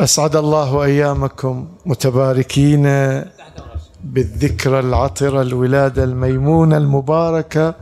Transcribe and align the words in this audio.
أسعد 0.00 0.36
الله 0.36 0.84
أيامكم 0.84 1.68
متباركين 1.86 2.82
بالذكرى 4.04 4.80
العطره 4.80 5.42
الولادة 5.42 6.04
الميمونة 6.04 6.76
المباركة 6.76 7.74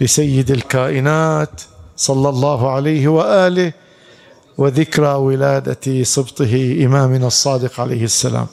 لسيد 0.00 0.50
الكائنات 0.50 1.60
صلى 1.96 2.28
الله 2.28 2.70
عليه 2.70 3.08
وآله 3.08 3.72
وذكرى 4.58 5.14
ولادة 5.14 6.02
سبطه 6.02 6.78
إمامنا 6.84 7.26
الصادق 7.26 7.80
عليه 7.80 8.04
السلام. 8.04 8.46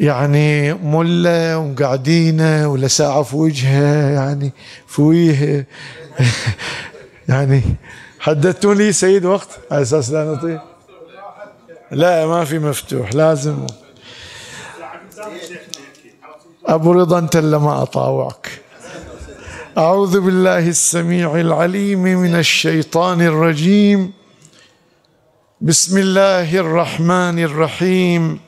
يعني 0.00 0.74
ملة 0.74 1.58
وقاعدين 1.58 2.40
ولا 2.40 2.88
ساعة 2.88 3.22
في 3.22 3.36
وجهه 3.36 4.10
يعني 4.10 4.52
فويه 4.86 5.66
يعني 7.28 7.62
حددتوني 8.26 8.92
سيد 8.92 9.24
وقت؟ 9.24 9.48
على 9.70 9.82
أساس 9.82 10.10
لا 10.10 10.24
نطيع. 10.24 10.62
لا 11.90 12.26
ما 12.26 12.44
في 12.44 12.58
مفتوح 12.58 13.14
لازم. 13.14 13.66
أبو 16.66 16.92
رضا 16.92 17.18
أنت 17.18 17.36
اللي 17.36 17.58
ما 17.58 17.82
أطاوعك. 17.82 18.60
أعوذ 19.78 20.20
بالله 20.20 20.68
السميع 20.68 21.40
العليم 21.40 22.02
من 22.02 22.34
الشيطان 22.34 23.22
الرجيم. 23.22 24.12
بسم 25.60 25.98
الله 25.98 26.56
الرحمن 26.58 27.38
الرحيم. 27.44 28.40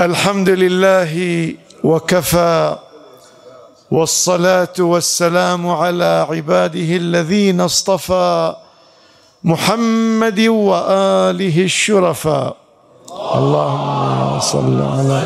الحمد 0.00 0.48
لله 0.48 1.54
وكفى 1.84 2.78
والصلاة 3.90 4.74
والسلام 4.78 5.68
على 5.68 6.26
عباده 6.30 6.96
الذين 6.96 7.60
اصطفى 7.60 8.54
محمد 9.44 10.40
وآله 10.40 11.62
الشرفاء. 11.64 12.56
اللهم 13.34 14.40
صل 14.40 14.82
على 14.82 15.22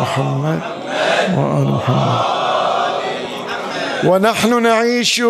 محمد 0.00 0.60
وآل 1.38 1.68
محمد. 1.68 2.20
ونحن 4.04 4.62
نعيش 4.62 5.22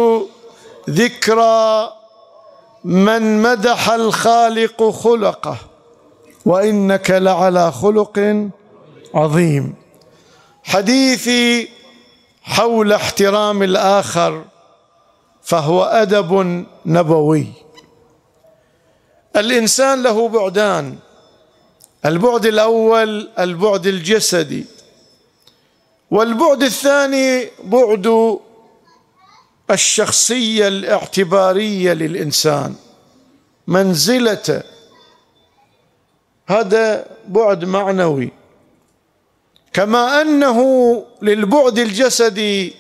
ذكرى 0.91 1.93
من 2.85 3.43
مدح 3.43 3.91
الخالق 3.91 4.91
خلقه 4.91 5.57
وإنك 6.47 7.11
لعلى 7.11 7.73
خلق 7.73 8.47
عظيم. 9.15 9.75
حديثي 10.65 11.76
حول 12.47 12.93
احترام 12.93 13.63
الآخر 13.63 14.45
فهو 15.43 15.85
أدب 15.85 16.65
نبوي. 16.87 17.47
الإنسان 19.37 20.03
له 20.03 20.29
بعدان 20.29 20.99
البعد 22.05 22.47
الأول 22.47 23.31
البعد 23.39 23.87
الجسدي 23.87 24.65
والبعد 26.11 26.63
الثاني 26.63 27.51
بعد 27.65 28.39
الشخصية 29.71 30.69
الاعتبارية 30.69 31.93
للإنسان 31.93 32.75
منزلته. 33.67 34.63
هذا 36.47 37.07
بعد 37.29 37.65
معنوي. 37.65 38.33
كما 39.77 40.23
أنه 40.23 40.61
للبعد 41.23 41.79
الجسدي 41.79 42.75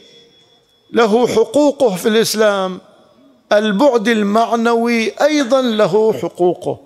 له 0.92 1.26
حقوقه 1.26 1.96
في 1.96 2.08
الإسلام 2.08 2.80
البعد 3.52 4.08
المعنوي 4.08 5.10
أيضا 5.10 5.62
له 5.62 6.12
حقوقه. 6.12 6.80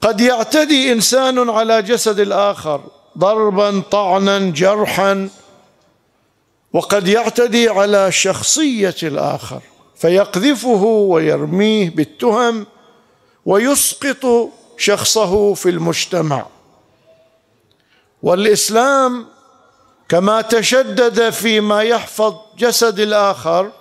قد 0.00 0.20
يعتدي 0.20 0.92
إنسان 0.92 1.50
على 1.50 1.82
جسد 1.82 2.20
الآخر 2.20 2.80
ضربا 3.18 3.80
طعنا 3.80 4.38
جرحا 4.38 5.28
وقد 6.72 7.08
يعتدي 7.08 7.68
على 7.68 8.12
شخصية 8.12 8.96
الآخر 9.02 9.60
فيقذفه 9.96 10.84
ويرميه 10.84 11.90
بالتهم 11.90 12.66
ويسقط 13.46 14.48
شخصه 14.78 15.54
في 15.54 15.68
المجتمع. 15.68 16.55
والإسلام 18.26 19.26
كما 20.08 20.40
تشدد 20.40 21.30
فيما 21.30 21.82
يحفظ 21.82 22.34
جسد 22.58 23.00
الآخر 23.00 23.72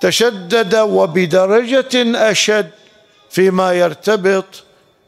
تشدد 0.00 0.74
وبدرجة 0.74 2.30
أشد 2.30 2.70
فيما 3.30 3.72
يرتبط 3.72 4.44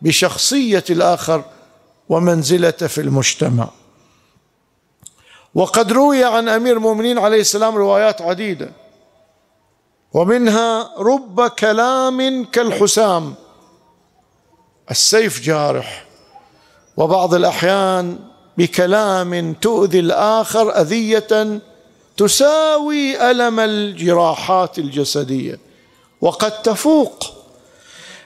بشخصية 0.03 0.85
الآخر 0.91 1.45
ومنزلته 2.09 2.87
في 2.87 3.01
المجتمع. 3.01 3.69
وقد 5.55 5.93
روي 5.93 6.25
عن 6.25 6.49
أمير 6.49 6.77
المؤمنين 6.77 7.19
عليه 7.19 7.41
السلام 7.41 7.77
روايات 7.77 8.23
عديدة 8.23 8.73
ومنها 10.13 10.91
رب 10.99 11.49
كلام 11.49 12.45
كالحسام 12.45 13.35
السيف 14.91 15.41
جارح 15.41 16.05
وبعض 16.97 17.35
الأحيان 17.35 18.32
بكلام 18.59 19.53
تؤذي 19.53 19.99
الآخر 19.99 20.81
أذية 20.81 21.61
تساوي 22.17 23.31
ألم 23.31 23.61
الجراحات 23.61 24.79
الجسدية. 24.79 25.61
وقد 26.21 26.63
تفوق. 26.63 27.25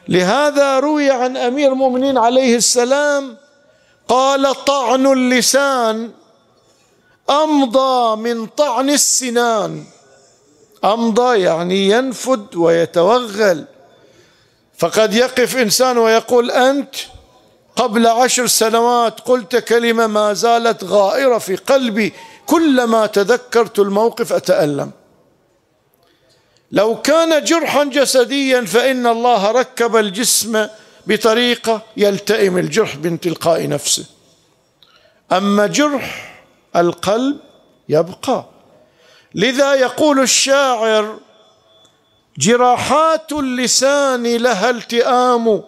لهذا 0.09 0.79
روي 0.79 1.11
عن 1.11 1.37
أمير 1.37 1.73
المؤمنين 1.73 2.19
عليه 2.19 2.57
السلام 2.57 3.37
قال 4.09 4.65
طعن 4.65 5.07
اللسان 5.07 6.11
أمضى 7.31 8.17
من 8.17 8.47
طعن 8.47 8.91
السنان. 8.91 9.85
أمضى 10.85 11.41
يعني 11.41 11.91
ينفد 11.91 12.57
ويتوغل. 12.57 13.65
فقد 14.79 15.15
يقف 15.15 15.57
إنسان 15.57 15.99
ويقول 15.99 16.51
أنت 16.51 16.95
قبل 17.77 18.07
عشر 18.07 18.47
سنوات 18.47 19.21
قلت 19.21 19.57
كلمة 19.57 20.07
ما 20.07 20.33
زالت 20.33 20.85
غائرة 20.85 21.39
في 21.39 21.57
قلبي 21.57 22.13
كلما 22.47 23.07
تذكرت 23.07 23.79
الموقف 23.79 24.33
أتألم. 24.33 24.91
لو 26.73 27.03
كان 27.03 27.45
جرحا 27.45 27.85
جسديا 27.85 28.61
فإن 28.65 29.07
الله 29.07 29.51
ركب 29.51 29.97
الجسم 29.97 30.67
بطريقة 31.07 31.83
يلتئم 31.97 32.59
الجرح 32.59 32.97
من 32.97 33.21
تلقاء 33.21 33.69
نفسه. 33.69 34.05
أما 35.33 35.67
جرح 35.67 36.43
القلب 36.77 37.37
يبقى. 37.89 38.45
لذا 39.35 39.75
يقول 39.75 40.21
الشاعر 40.21 41.19
جراحات 42.39 43.33
اللسان 43.33 44.37
لها 44.37 44.71
التئام 44.71 45.63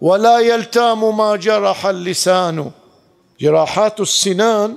ولا 0.00 0.38
يلتام 0.38 1.16
ما 1.16 1.36
جرح 1.36 1.86
اللسان. 1.86 2.70
جراحات 3.40 4.00
السنان 4.00 4.76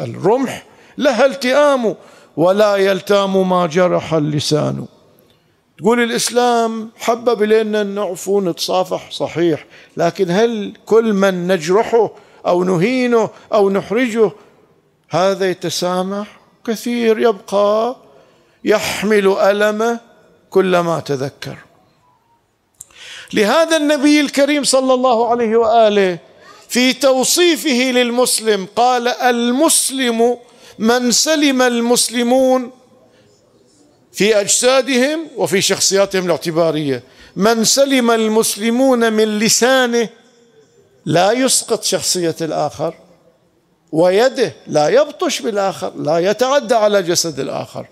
الرمح 0.00 0.66
لها 0.98 1.26
التئام 1.26 1.94
ولا 2.36 2.76
يلتام 2.76 3.48
ما 3.48 3.66
جرح 3.66 4.14
اللسان. 4.14 4.86
تقول 5.78 6.00
الإسلام 6.00 6.90
حبب 6.96 7.42
إلينا 7.42 7.82
نعفو 7.82 8.36
ونتصافح 8.36 9.10
صحيح 9.10 9.66
لكن 9.96 10.30
هل 10.30 10.74
كل 10.86 11.12
من 11.12 11.46
نجرحه 11.46 12.10
أو 12.46 12.64
نهينه 12.64 13.30
أو 13.52 13.70
نحرجه 13.70 14.30
هذا 15.10 15.50
يتسامح؟ 15.50 16.40
كثير 16.66 17.18
يبقى 17.18 17.96
يحمل 18.64 19.26
ألمه 19.28 20.00
كلما 20.50 21.00
تذكر. 21.00 21.56
لهذا 23.32 23.76
النبي 23.76 24.20
الكريم 24.20 24.64
صلى 24.64 24.94
الله 24.94 25.30
عليه 25.30 25.56
وآله 25.56 26.18
في 26.68 26.92
توصيفه 26.92 27.90
للمسلم 27.90 28.66
قال 28.76 29.08
المسلم 29.08 30.36
من 30.78 31.10
سلم 31.10 31.62
المسلمون 31.62 32.70
في 34.12 34.40
أجسادهم 34.40 35.26
وفي 35.36 35.62
شخصياتهم 35.62 36.24
الاعتبارية. 36.24 37.02
من 37.36 37.64
سلم 37.64 38.10
المسلمون 38.10 39.12
من 39.12 39.38
لسانه 39.38 40.08
لا 41.06 41.32
يسقط 41.32 41.84
شخصية 41.84 42.36
الآخر 42.40 42.94
ويده 43.92 44.52
لا 44.66 44.88
يبطش 44.88 45.40
بالآخر 45.40 45.92
لا 45.96 46.18
يتعدى 46.18 46.74
على 46.74 47.02
جسد 47.02 47.40
الآخر. 47.40 47.86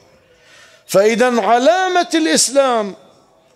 فإذا 0.87 1.41
علامة 1.41 2.09
الإسلام 2.15 2.95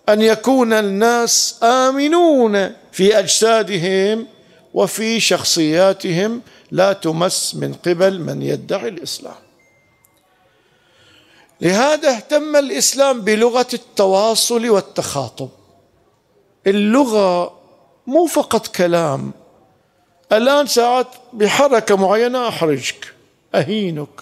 أن 0.08 0.22
يكون 0.22 0.72
الناس 0.72 1.58
آمنون 1.62 2.72
في 2.92 3.18
أجسادهم 3.18 4.26
وفي 4.74 5.20
شخصياتهم 5.20 6.42
لا 6.70 6.92
تمس 6.92 7.54
من 7.54 7.74
قبل 7.74 8.20
من 8.20 8.42
يدعي 8.42 8.88
الإسلام. 8.88 9.34
لهذا 11.60 12.10
اهتم 12.10 12.56
الإسلام 12.56 13.20
بلغة 13.20 13.66
التواصل 13.74 14.70
والتخاطب. 14.70 15.48
اللغة 16.66 17.58
مو 18.06 18.26
فقط 18.26 18.66
كلام. 18.66 19.32
الآن 20.32 20.66
ساعات 20.66 21.08
بحركة 21.32 21.96
معينة 21.96 22.48
أحرجك 22.48 23.14
أهينك. 23.54 24.20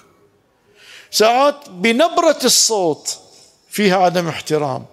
ساعات 1.11 1.69
بنبرة 1.69 2.39
الصوت 2.45 3.19
فيها 3.69 3.97
عدم 3.97 4.29
احترام. 4.29 4.85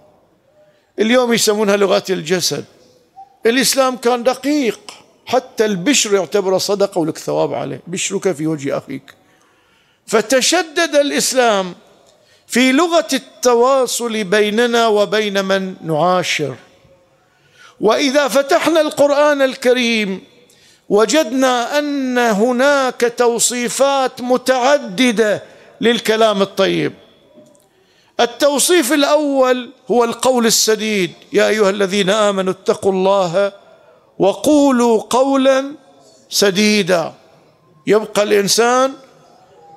اليوم 0.99 1.33
يسمونها 1.33 1.77
لغات 1.77 2.11
الجسد. 2.11 2.65
الإسلام 3.45 3.97
كان 3.97 4.23
دقيق. 4.23 4.79
حتى 5.25 5.65
البشر 5.65 6.15
يعتبر 6.15 6.57
صدقة 6.57 6.99
ولك 6.99 7.17
ثواب 7.17 7.53
عليه. 7.53 7.81
بشرك 7.87 8.31
في 8.31 8.47
وجه 8.47 8.77
أخيك. 8.77 9.13
فتشدد 10.07 10.95
الإسلام 10.95 11.75
في 12.47 12.71
لغة 12.71 13.07
التواصل 13.13 14.23
بيننا 14.23 14.87
وبين 14.87 15.45
من 15.45 15.75
نعاشر. 15.81 16.55
وإذا 17.81 18.27
فتحنا 18.27 18.81
القرآن 18.81 19.41
الكريم 19.41 20.21
وجدنا 20.89 21.79
أن 21.79 22.17
هناك 22.17 23.13
توصيفات 23.17 24.21
متعددة 24.21 25.43
للكلام 25.81 26.41
الطيب. 26.41 26.93
التوصيف 28.19 28.93
الأول 28.93 29.69
هو 29.91 30.03
القول 30.03 30.45
السديد. 30.45 31.11
يا 31.33 31.47
أيها 31.47 31.69
الذين 31.69 32.09
آمنوا 32.09 32.53
اتقوا 32.53 32.91
الله 32.91 33.51
وقولوا 34.19 35.01
قولا 35.09 35.71
سديدا. 36.29 37.13
يبقى 37.87 38.23
الإنسان 38.23 38.93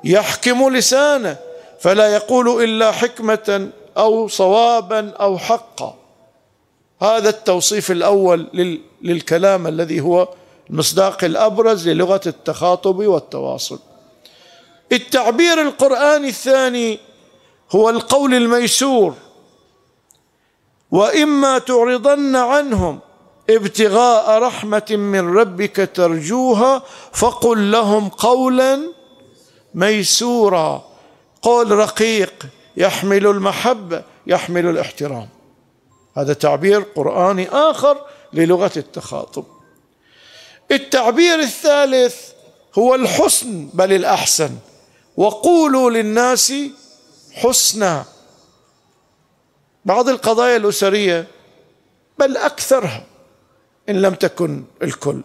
يحكم 0.04 0.76
لسانه 0.76 1.36
فلا 1.80 2.14
يقول 2.14 2.64
إلا 2.64 2.92
حكمة 2.92 3.70
أو 3.98 4.28
صوابا 4.28 5.10
أو 5.10 5.38
حقا. 5.38 5.94
هذا 7.02 7.28
التوصيف 7.28 7.90
الأول 7.90 8.46
للكلام 9.02 9.66
الذي 9.66 10.00
هو 10.00 10.28
المصداق 10.70 11.24
الأبرز 11.24 11.88
للغة 11.88 12.20
التخاطب 12.26 12.96
والتواصل. 12.96 13.78
التعبير 14.92 15.62
القرآني 15.62 16.28
الثاني 16.28 16.98
هو 17.70 17.90
القول 17.90 18.34
الميسور. 18.34 19.14
وإما 20.90 21.58
تعرضن 21.58 22.36
عنهم 22.36 23.00
ابتغاء 23.50 24.42
رحمة 24.42 24.86
من 24.90 25.36
ربك 25.36 25.90
ترجوها 25.94 26.82
فقل 27.12 27.70
لهم 27.70 28.08
قولا 28.08 28.80
ميسورا. 29.74 30.84
قول 31.42 31.70
رقيق 31.70 32.46
يحمل 32.76 33.26
المحبة 33.26 34.02
يحمل 34.26 34.66
الاحترام. 34.66 35.28
هذا 36.16 36.32
تعبير 36.32 36.80
قراني 36.80 37.48
آخر 37.48 37.98
للغة 38.32 38.72
التخاطب. 38.76 39.44
التعبير 40.70 41.38
الثالث 41.38 42.16
هو 42.78 42.94
الحسن 42.94 43.68
بل 43.74 43.92
الأحسن. 43.92 44.50
وقولوا 45.16 45.90
للناس 45.90 46.52
حسنى. 47.32 48.02
بعض 49.84 50.08
القضايا 50.08 50.56
الأسرية 50.56 51.26
بل 52.18 52.36
أكثرها 52.36 53.04
إن 53.88 54.02
لم 54.02 54.14
تكن 54.14 54.64
الكل. 54.82 55.20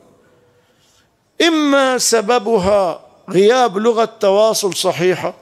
إما 1.41 1.97
سببها 1.97 3.01
غياب 3.29 3.77
لغة 3.77 4.09
تواصل 4.19 4.73
صحيحة 4.73 5.33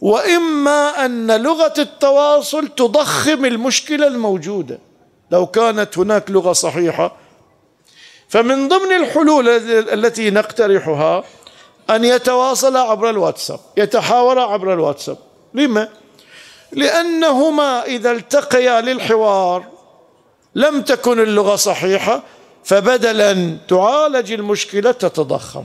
وإما 0.00 1.04
أن 1.04 1.42
لغة 1.42 1.74
التواصل 1.78 2.68
تضخم 2.68 3.44
المشكلة 3.44 4.06
الموجودة. 4.06 4.78
لو 5.30 5.46
كانت 5.46 5.98
هناك 5.98 6.30
لغة 6.30 6.52
صحيحة 6.52 7.16
فمن 8.28 8.68
ضمن 8.68 8.92
الحلول 8.92 9.48
التي 9.88 10.30
نقترحها 10.30 11.24
أن 11.90 12.04
يتواصل 12.04 12.76
عبر 12.76 13.10
الواتساب 13.10 13.60
يتحاور 13.76 14.38
عبر 14.38 14.72
الواتساب. 14.72 15.18
لما؟ 15.56 15.88
لأنهما 16.72 17.84
إذا 17.84 18.10
التقيا 18.10 18.80
للحوار 18.80 19.64
لم 20.54 20.82
تكن 20.82 21.20
اللغة 21.20 21.56
صحيحة 21.56 22.22
فبدلا 22.64 23.56
تعالج 23.68 24.32
المشكلة 24.32 24.92
تتضخم. 24.92 25.64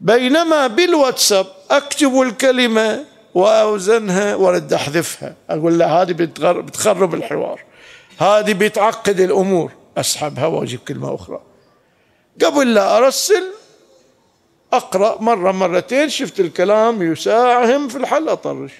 بينما 0.00 0.66
بالواتساب 0.66 1.46
أكتب 1.70 2.20
الكلمة 2.20 3.04
وأوزنها 3.34 4.34
وارد 4.34 4.72
احذفها 4.72 5.34
أقول 5.50 5.78
له 5.78 6.02
هذه 6.02 6.12
بتخرب 6.38 7.14
الحوار 7.14 7.60
هذه 8.18 8.52
بتعقد 8.52 9.20
الأمور 9.20 9.72
أسحبها 9.98 10.46
وأجيب 10.46 10.80
كلمة 10.88 11.14
أخرى. 11.14 11.40
قبل 12.44 12.74
لا 12.74 12.98
أرسل 12.98 13.44
أقرأ 14.72 15.16
مرة 15.20 15.52
مرتين 15.52 16.08
شفت 16.08 16.40
الكلام 16.40 17.12
يساهم 17.12 17.88
في 17.88 17.98
الحل 17.98 18.28
أطرش. 18.28 18.72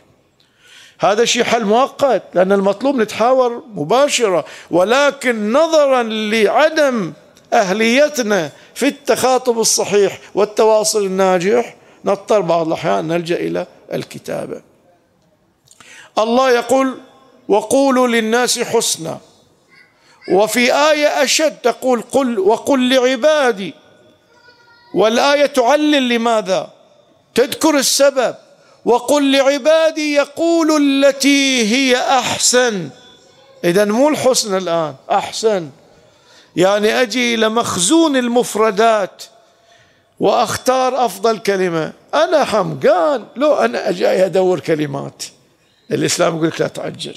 هذا 1.00 1.24
شيء 1.24 1.42
حل 1.42 1.64
مؤقت 1.64 2.22
لأن 2.34 2.52
المطلوب 2.52 2.96
نتحاور 2.96 3.62
مباشرة 3.74 4.44
ولكن 4.70 5.52
نظرا 5.52 6.02
لعدم 6.02 7.12
أهليتنا 7.52 8.50
في 8.74 8.86
التخاطب 8.88 9.58
الصحيح 9.60 10.18
والتواصل 10.34 11.06
الناجح 11.06 11.76
نضطر 12.04 12.40
بعض 12.40 12.66
الأحيان 12.66 13.08
نلجأ 13.08 13.36
إلى 13.36 13.66
الكتابة. 13.92 14.62
الله 16.18 16.50
يقول 16.50 16.98
وقولوا 17.48 18.08
للناس 18.08 18.58
حسنا. 18.58 19.18
وفي 20.32 20.74
آية 20.74 21.06
أشد 21.06 21.56
تقول 21.56 22.02
قل 22.12 22.38
وقل 22.38 22.94
لعبادي 22.94 23.74
والآية 24.94 25.46
تعلل 25.46 26.08
لماذا؟ 26.08 26.70
تذكر 27.34 27.78
السبب. 27.78 28.34
وقل 28.84 29.32
لعبادي 29.32 30.14
يقول 30.14 30.82
التي 30.82 31.66
هي 31.74 31.96
أحسن. 31.96 32.88
اذا 33.64 33.84
مو 33.84 34.08
الحسن 34.08 34.56
الآن 34.56 34.94
أحسن. 35.10 35.70
يعني 36.56 37.02
أجي 37.02 37.34
إلى 37.34 37.48
مخزون 37.48 38.16
المفردات 38.16 39.22
وأختار 40.20 41.04
أفضل 41.04 41.38
كلمة. 41.38 41.92
أنا 42.14 42.44
حمقان. 42.44 43.26
لو 43.36 43.54
أنا 43.54 43.88
أجي 43.88 44.06
أدور 44.08 44.60
كلمات. 44.60 45.22
الإسلام 45.90 46.36
يقول 46.36 46.48
لك 46.48 46.60
لا 46.60 46.68
تعجل. 46.68 47.16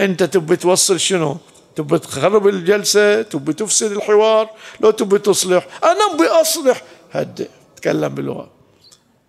أنت 0.00 0.22
تبي 0.22 0.56
توصل 0.56 1.00
شنو؟ 1.00 1.36
تبي 1.78 1.98
تخرب 1.98 2.48
الجلسة 2.48 3.22
تبي 3.22 3.52
تفسد 3.52 3.92
الحوار 3.92 4.50
لو 4.80 4.90
تبي 4.90 5.18
تصلح. 5.18 5.66
أنا 5.84 6.14
أبي 6.14 6.26
أصلح. 6.26 6.82
هدئ 7.12 7.48
تكلم 7.76 8.08
باللغة. 8.08 8.50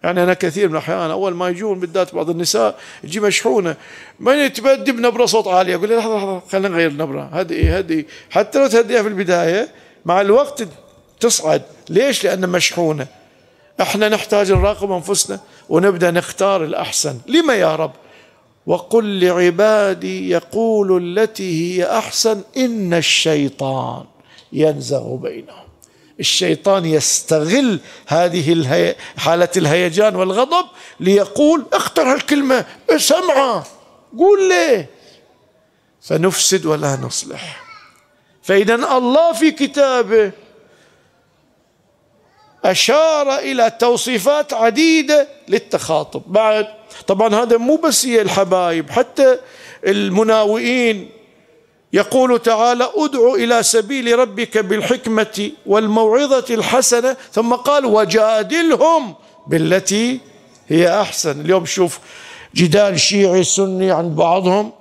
يعني 0.03 0.23
أنا 0.23 0.33
كثير 0.33 0.67
من 0.67 0.73
الأحيان 0.73 1.11
أول 1.11 1.33
ما 1.33 1.49
يجون 1.49 1.79
بالذات 1.79 2.15
بعض 2.15 2.29
النساء 2.29 2.79
تجي 3.03 3.19
مشحونة. 3.19 3.75
من 4.19 4.53
تبدي 4.53 4.91
بنبرة 4.91 5.25
صوت 5.25 5.47
عالية؟ 5.47 5.75
أقول 5.75 5.89
لها 5.89 5.99
لحظة 5.99 6.17
لحظة 6.17 6.41
خلينا 6.51 6.67
نغير 6.67 6.89
النبره 6.89 7.29
هدئي 7.33 7.79
هدئي 7.79 8.05
حتى 8.29 8.59
لو 8.59 8.67
تهديها 8.67 9.01
في 9.01 9.07
البداية 9.07 9.69
مع 10.05 10.21
الوقت 10.21 10.63
تصعد. 11.19 11.61
ليش؟ 11.89 12.23
لأن 12.23 12.49
مشحونة. 12.49 13.07
إحنا 13.81 14.09
نحتاج 14.09 14.51
نراقب 14.51 14.91
أنفسنا 14.91 15.39
ونبدأ 15.69 16.11
نختار 16.11 16.63
الأحسن. 16.63 17.19
لما 17.27 17.53
يا 17.55 17.75
رب؟ 17.75 17.91
وقل 18.69 19.19
لعبادي 19.19 20.29
يقول 20.29 21.19
التي 21.19 21.79
هي 21.81 21.97
أحسن 21.97 22.43
إن 22.57 22.93
الشيطان 22.93 24.05
ينزغ 24.53 25.15
بينهم. 25.15 25.67
الشيطان 26.19 26.85
يستغل 26.85 27.79
هذه 28.07 28.53
الهي... 28.53 28.95
حالة 29.17 29.49
الهيجان 29.57 30.15
والغضب 30.15 30.65
ليقول 30.99 31.65
اختر 31.73 32.13
هالكلمة 32.13 32.65
اسمعها 32.89 33.63
قول 34.17 34.49
ليه 34.49 34.89
فنفسد 36.01 36.65
ولا 36.65 36.95
نصلح. 36.95 37.63
فإذا 38.41 38.75
الله 38.75 39.33
في 39.33 39.51
كتابه 39.51 40.31
أشار 42.65 43.35
إلى 43.35 43.71
توصيفات 43.79 44.53
عديدة 44.53 45.27
للتخاطب. 45.47 46.21
بعد 46.27 46.78
طبعا 47.07 47.35
هذا 47.35 47.57
مو 47.57 47.75
بس 47.75 48.05
هي 48.05 48.21
الحبايب 48.21 48.89
حتى 48.89 49.37
المناوئين 49.87 51.09
يقول 51.93 52.39
تعالى 52.39 52.89
ادع 52.95 53.33
إلى 53.33 53.63
سبيل 53.63 54.19
ربك 54.19 54.57
بالحكمة 54.57 55.51
والموعظة 55.65 56.45
الحسنة 56.49 57.17
ثم 57.31 57.53
قال 57.53 57.85
وجادلهم 57.85 59.15
بالتي 59.47 60.19
هي 60.67 61.01
أحسن. 61.01 61.41
اليوم 61.41 61.65
شوف 61.65 61.99
جدال 62.55 62.99
شيعي 62.99 63.43
سني 63.43 63.91
عن 63.91 64.15
بعضهم 64.15 64.71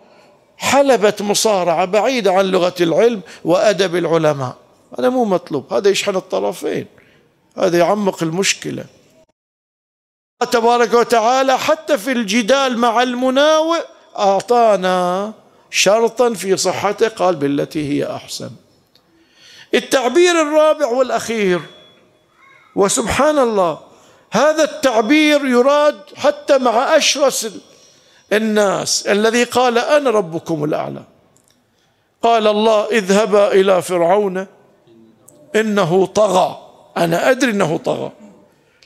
حلبة 0.56 1.14
مصارعة 1.20 1.84
بعيدة 1.84 2.32
عن 2.32 2.44
لغة 2.44 2.74
العلم 2.80 3.20
وأدب 3.44 3.96
العلماء. 3.96 4.56
هذا 4.98 5.08
مو 5.08 5.24
مطلوب 5.24 5.72
هذا 5.72 5.88
يشحن 5.88 6.16
الطرفين 6.16 6.86
هذا 7.58 7.78
يعمق 7.78 8.22
المشكلة. 8.22 8.84
تبارك 10.44 10.94
وتعالى 10.94 11.58
حتى 11.58 11.98
في 11.98 12.12
الجدال 12.12 12.78
مع 12.78 13.02
المناوئ 13.02 13.80
أعطانا 14.18 15.32
شرطا 15.70 16.34
في 16.34 16.56
صحته 16.56 17.08
قال 17.08 17.36
بالتي 17.36 17.88
هي 17.88 18.14
أحسن. 18.14 18.50
التعبير 19.74 20.42
الرابع 20.42 20.86
والأخير 20.86 21.60
وسبحان 22.76 23.38
الله 23.38 23.78
هذا 24.30 24.64
التعبير 24.64 25.46
يراد 25.46 26.00
حتى 26.16 26.58
مع 26.58 26.96
أشرس 26.96 27.48
الناس 28.32 29.06
الذي 29.06 29.44
قال 29.44 29.78
أنا 29.78 30.10
ربكم 30.10 30.64
الأعلى. 30.64 31.02
قال 32.22 32.46
الله 32.46 32.86
اذهبا 32.86 33.52
إلى 33.52 33.82
فرعون 33.82 34.46
إنه 35.56 36.06
طغى. 36.06 36.58
أنا 36.96 37.30
أدري 37.30 37.50
إنه 37.50 37.76
طغى 37.76 38.12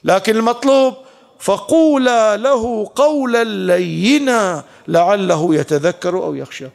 لكن 0.04 0.36
المطلوب 0.36 0.94
فقولا 1.42 2.36
له 2.36 2.92
قولا 2.94 3.44
لينا 3.44 4.64
لعله 4.88 5.54
يتذكر 5.54 6.24
أو 6.24 6.34
يخشى. 6.34 6.68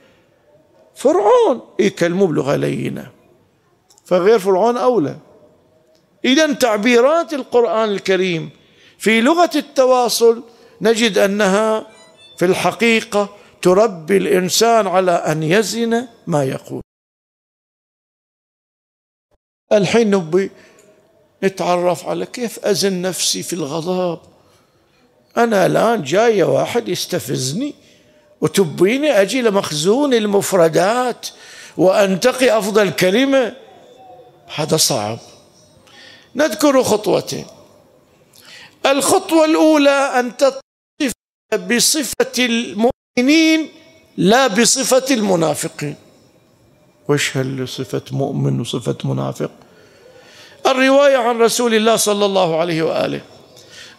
فرعون 0.95 1.61
يكلموا 1.79 2.27
بلغه 2.27 2.55
لينه 2.55 3.11
فغير 4.05 4.39
فرعون 4.39 4.77
أولى. 4.77 5.17
اذا 6.25 6.53
تعبيرات 6.53 7.33
القرآن 7.33 7.89
الكريم 7.89 8.49
في 8.97 9.21
لغة 9.21 9.51
التواصل 9.55 10.43
نجد 10.81 11.17
أنها 11.17 11.87
في 12.37 12.45
الحقيقة 12.45 13.29
تربي 13.61 14.17
الإنسان 14.17 14.87
على 14.87 15.11
أن 15.11 15.43
يزن 15.43 16.07
ما 16.27 16.43
يقول. 16.43 16.81
الحين 19.71 20.11
نبي 20.15 20.51
نتعرف 21.43 22.05
على 22.05 22.25
كيف 22.25 22.65
أزن 22.65 23.01
نفسي 23.01 23.43
في 23.43 23.53
الغضب. 23.53 24.36
أنا 25.37 25.65
الآن 25.65 26.03
جاي 26.03 26.43
واحد 26.43 26.89
يستفزني 26.89 27.73
وتبيني 28.41 29.21
أجي 29.21 29.41
لمخزون 29.41 30.13
المفردات 30.13 31.27
وأنتقي 31.77 32.57
أفضل 32.57 32.89
كلمة. 32.89 33.55
هذا 34.55 34.77
صعب. 34.77 35.19
نذكر 36.35 36.83
خطوتين. 36.83 37.45
الخطوة 38.85 39.45
الأولى 39.45 40.19
أن 40.19 40.37
تتصف 40.37 41.13
بصفة 41.69 42.35
المؤمنين 42.39 43.69
لا 44.17 44.47
بصفة 44.47 45.05
المنافقين. 45.11 45.95
وش 47.09 47.37
هل 47.37 47.67
صفة 47.67 48.01
مؤمن 48.11 48.59
وصفة 48.59 48.97
منافق؟ 49.03 49.51
الرواية 50.65 51.17
عن 51.17 51.39
رسول 51.39 51.75
الله 51.75 51.95
صلى 51.95 52.25
الله 52.25 52.59
عليه 52.59 52.81
وآله. 52.81 53.21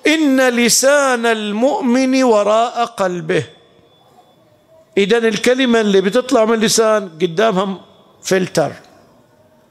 إن 0.06 0.48
لسان 0.48 1.26
المؤمن 1.26 2.22
وراء 2.22 2.84
قلبه. 2.84 3.44
اذا 4.98 5.18
الكلمة 5.18 5.80
اللي 5.80 6.00
بتطلع 6.00 6.44
من 6.44 6.54
اللسان 6.54 7.08
قدامها 7.22 7.80
فلتر 8.22 8.72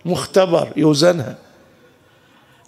مختبر 0.06 0.74
يوزنها. 0.76 1.36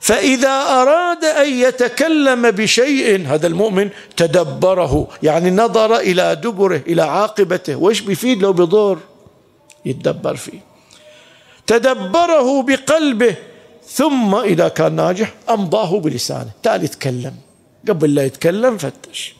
فإذا 0.01 0.61
أراد 0.61 1.25
أن 1.25 1.53
يتكلم 1.53 2.51
بشيء 2.51 3.27
هذا 3.27 3.47
المؤمن 3.47 3.89
تدبره 4.17 5.07
يعني 5.23 5.51
نظر 5.51 5.95
إلى 5.95 6.35
دبره 6.35 6.81
إلى 6.87 7.01
عاقبته. 7.01 7.75
وإيش 7.75 8.01
بيفيد؟ 8.01 8.41
لو 8.41 8.53
بضر 8.53 8.99
يتدبر 9.85 10.35
فيه. 10.35 10.59
تدبره 11.67 12.61
بقلبه 12.61 13.35
ثم 13.87 14.35
إذا 14.35 14.67
كان 14.67 14.95
ناجح 14.95 15.33
أمضاه 15.49 15.99
بلسانه. 15.99 16.49
تعال 16.63 16.83
يتكلم 16.83 17.35
قبل 17.87 18.15
لا 18.15 18.25
يتكلم 18.25 18.77
فتش. 18.77 19.35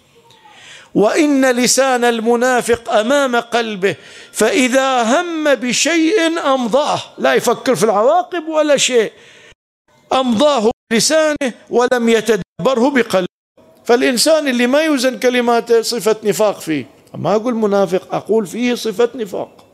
وإن 0.96 1.52
لسان 1.52 2.04
المنافق 2.04 2.94
أمام 2.94 3.36
قلبه 3.36 3.96
فإذا 4.32 5.04
هم 5.04 5.56
بشيء 5.56 6.40
أمضاه. 6.54 7.02
لا 7.18 7.34
يفكر 7.34 7.76
في 7.76 7.84
العواقب 7.84 8.48
ولا 8.48 8.78
شيء. 8.78 9.12
أمضاه 10.14 10.72
بلسانه 10.92 11.54
ولم 11.70 12.10
يتدبره 12.10 12.90
بقلبه. 12.90 13.28
فالإنسان 13.86 14.48
اللي 14.48 14.68
ما 14.68 14.82
يوزن 14.82 15.20
كلماته 15.20 15.82
صفة 15.82 16.16
نفاق 16.24 16.60
فيه 16.60 16.86
ما 17.16 17.36
أقول 17.36 17.56
منافق 17.56 18.16
أقول 18.16 18.48
فيه 18.48 18.76
صفة 18.76 19.10
نفاق. 19.16 19.66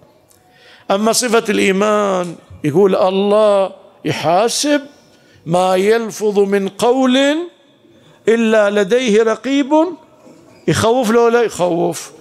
أما 0.92 1.14
صفة 1.14 1.44
الإيمان 1.50 2.36
يقول 2.64 2.96
الله 2.96 3.72
يحاسب 4.06 4.82
ما 5.46 5.76
يلفظ 5.76 6.40
من 6.40 6.70
قول 6.70 7.38
إلا 8.30 8.70
لديه 8.70 9.24
رقيب 9.24 9.74
يخوف 10.68 11.12
له 11.12 11.30
لا 11.30 11.42
يخوف. 11.42 12.12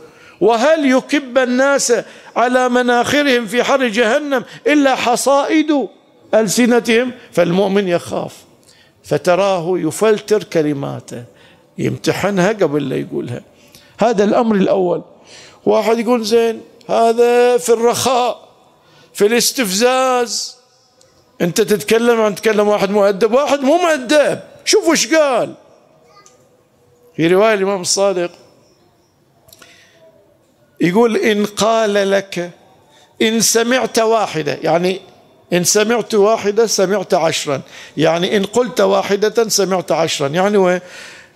وهل 0.40 0.90
يكب 0.90 1.38
الناس 1.38 1.92
على 2.37 2.68
مناخرهم 2.68 3.46
في 3.46 3.64
حر 3.64 3.88
جهنم 3.88 4.44
إلا 4.66 4.94
حصائد 4.94 5.88
ألسنتهم؟ 6.34 7.12
فالمؤمن 7.32 7.88
يخاف. 7.88 8.37
فتراه 9.04 9.78
يفلتر 9.78 10.44
كلماته 10.44 11.25
يمتحنها 11.78 12.49
قبل 12.49 12.88
لا 12.88 12.96
يقولها. 12.96 13.42
هذا 14.00 14.25
الأمر 14.25 14.54
الأول. 14.54 15.02
واحد 15.66 15.99
يقول 15.99 16.25
زين 16.25 16.61
هذا 16.88 17.56
في 17.56 17.68
الرخاء 17.68 18.49
في 19.14 19.26
الاستفزاز. 19.26 20.56
أنت 21.40 21.61
تتكلم 21.61 22.20
عن 22.20 22.34
تكلم 22.34 22.68
واحد 22.68 22.90
مؤدب 22.90 23.32
واحد 23.32 23.61
مو 23.61 23.76
مؤدب. 23.76 24.40
شوف 24.64 24.88
وش 24.88 25.14
قال. 25.14 25.54
في 27.16 27.26
رواية 27.26 27.54
الإمام 27.54 27.80
الصادق 27.80 28.30
يقول 30.80 31.16
إن 31.16 31.47
قال 31.47 32.11
لك 32.11 32.50
إن 33.23 33.40
سمعت 33.40 33.99
واحدة 33.99 34.59
يعني 34.62 35.00
إن 35.52 35.64
سمعت 35.64 36.14
واحدة 36.14 36.66
سمعت 36.66 37.14
عشرا 37.14 37.62
يعني 37.97 38.37
إن 38.37 38.44
قلت 38.44 38.80
واحدة 38.80 39.49
سمعت 39.49 39.92
عشرا 39.92 40.28
يعني 40.28 40.56
وين؟ 40.56 40.80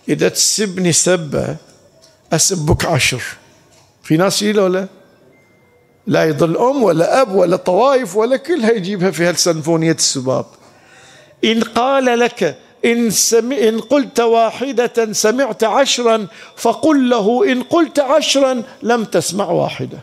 إذا 0.09 0.29
تسبني 0.29 0.93
سبة 0.93 1.57
أسبك 2.33 2.85
عشر. 2.85 3.23
في 4.03 4.17
ناس 4.17 4.43
يجي 4.43 4.53
لا؟ 4.53 4.89
لا 6.07 6.25
يضل 6.25 6.57
أم 6.57 6.83
ولا 6.83 7.23
أب 7.23 7.35
ولا 7.35 7.57
طوائف 7.57 8.17
ولا 8.17 8.37
كلها 8.37 8.71
يجيبها 8.71 9.11
في 9.11 9.25
هالسنفونية 9.25 9.93
السباب. 9.93 10.47
إن 11.45 11.63
قال 11.63 12.19
لك 12.19 12.59
إن, 12.85 13.11
سمع 13.11 13.57
إن 13.57 13.81
قلت 13.81 14.21
واحدة 14.21 15.13
سمعت 15.13 15.65
عشرا 15.65 16.27
فقل 16.57 17.11
له 17.11 17.53
إن 17.53 17.63
قلت 17.63 17.99
عشرا 18.01 18.63
لم 18.83 19.05
تسمع 19.05 19.45
واحدة. 19.45 19.99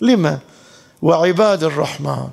لما؟ 0.00 0.38
وعباد 1.02 1.64
الرحمن 1.64 2.28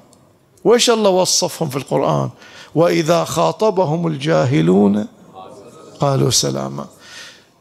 وإيش 0.63 0.89
الله 0.89 1.09
وصفهم 1.09 1.69
في 1.69 1.75
القرآن؟ 1.75 2.29
وإذا 2.75 3.23
خاطبهم 3.23 4.07
الجاهلون 4.07 5.07
قالوا 5.99 6.29
سلاما. 6.29 6.85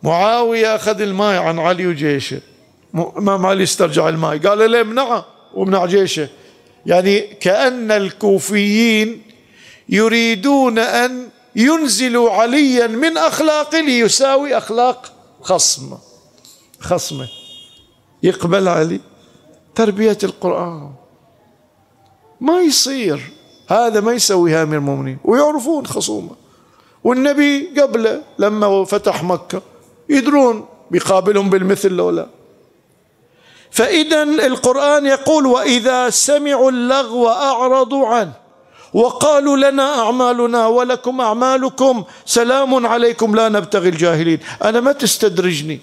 معاوية 0.03 0.77
أخذ 0.77 1.01
الماء 1.01 1.43
عن 1.43 1.59
علي 1.59 1.87
وجيشه. 1.87 2.41
إمام 2.95 3.47
علي 3.47 3.63
استرجع 3.63 4.09
الماء. 4.09 4.39
قال 4.39 4.71
له 4.71 4.81
امنعه 4.81 5.27
وامنع 5.55 5.87
جيشه. 5.87 6.29
يعني 6.87 7.21
كأن 7.21 7.91
الكوفيين 7.91 9.23
يريدون 9.89 10.79
أن 10.79 11.29
ينزل 11.57 12.17
عليا 12.17 12.87
من 12.87 13.17
أخلاق 13.17 13.75
ليساوي 13.75 14.59
أخلاق 14.59 15.13
خصم. 15.43 15.99
خصمه 16.81 17.29
يقبل 18.23 18.69
علي 18.69 19.01
تربية 19.75 20.19
القرآن. 20.23 20.91
ما 22.41 22.61
يصير. 22.61 23.33
هذا 23.69 24.01
ما 24.01 24.13
يسويها 24.13 24.63
أمير 24.63 24.79
المؤمنين. 24.79 25.19
ويعرفون 25.25 25.87
خصومه. 25.87 26.37
والنبي 27.05 27.81
قبله 27.81 28.23
لما 28.39 28.85
فتح 28.85 29.25
مكة 29.25 29.63
يدرون 30.09 30.67
بيقابلهم 30.91 31.51
بالمثل 31.51 31.91
لو 31.91 32.11
لا. 32.11 32.27
فإذا 33.71 34.23
القرآن 34.23 35.07
يقول 35.07 35.47
وإذا 35.47 36.11
سمعوا 36.11 36.71
اللغو 36.71 37.29
أعرضوا 37.29 38.07
عنه. 38.07 38.42
وقالوا 38.95 39.57
لنا 39.57 39.99
أعمالنا 39.99 40.67
ولكم 40.67 41.21
أعمالكم. 41.21 42.05
سلام 42.27 42.87
عليكم 42.87 43.37
لا 43.37 43.49
نبتغي 43.49 43.89
الجاهلين. 43.89 44.39
أنا 44.65 44.81
ما 44.81 44.93
تستدرجني. 44.93 45.81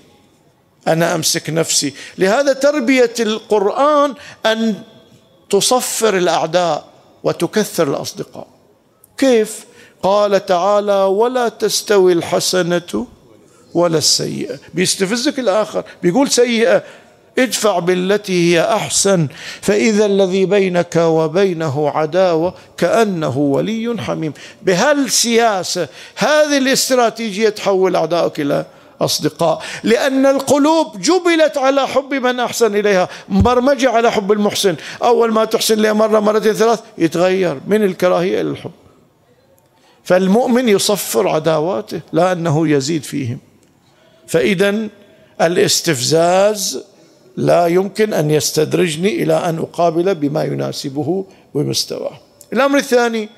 أنا 0.87 1.15
أمسك 1.15 1.49
نفسي. 1.49 1.93
لهذا 2.17 2.53
تربية 2.53 3.13
القرآن 3.19 4.13
أن 4.45 4.83
تصفر 5.49 6.17
الأعداء 6.17 6.85
وتكثر 7.23 7.87
الأصدقاء. 7.87 8.47
كيف؟ 9.17 9.65
قال 10.03 10.45
تعالى 10.45 11.03
ولا 11.03 11.49
تستوي 11.49 12.13
الحسنة 12.13 13.07
ولا 13.73 13.97
السيئة. 13.97 14.59
بيستفزك 14.73 15.39
الآخر. 15.39 15.83
بيقول 16.03 16.29
سيئة. 16.31 16.83
ادفع 17.39 17.79
بالتي 17.79 18.55
هي 18.55 18.61
أحسن 18.61 19.27
فإذا 19.61 20.05
الذي 20.05 20.45
بينك 20.45 20.95
وبينه 20.95 21.89
عداوة 21.89 22.53
كأنه 22.77 23.37
ولي 23.37 23.95
حميم. 23.99 24.33
بهالسياسه 24.61 25.87
هذه 26.15 26.57
الاستراتيجية 26.57 27.49
تحول 27.49 27.95
اعدائك 27.95 28.39
إلى 28.39 28.65
أصدقاء. 29.01 29.61
لأن 29.83 30.25
القلوب 30.25 31.01
جبلت 31.01 31.57
على 31.57 31.87
حب 31.87 32.13
من 32.13 32.39
أحسن 32.39 32.75
إليها. 32.75 33.09
مبرمجة 33.29 33.89
على 33.89 34.11
حب 34.11 34.31
المحسن. 34.31 34.75
أول 35.03 35.31
ما 35.31 35.45
تحسن 35.45 35.79
له 35.79 35.93
مرة 35.93 36.19
مرتين 36.19 36.53
ثلاث 36.53 36.79
يتغير 36.97 37.59
من 37.67 37.83
الكراهية 37.83 38.41
إلى 38.41 38.49
الحب. 38.49 38.71
فالمؤمن 40.03 40.69
يصفر 40.69 41.27
عداواته 41.27 42.01
لا 42.13 42.31
أنه 42.31 42.67
يزيد 42.67 43.03
فيهم. 43.03 43.39
فإذا 44.27 44.87
الاستفزاز 45.41 46.83
لا 47.39 47.67
يمكن 47.67 48.13
أن 48.13 48.31
يستدرجني 48.31 49.23
إلى 49.23 49.33
أن 49.33 49.57
أقابل 49.57 50.15
بما 50.15 50.43
يناسبه 50.43 51.25
ومستواه. 51.53 52.19
الأمر 52.53 52.77
الثاني 52.77 53.29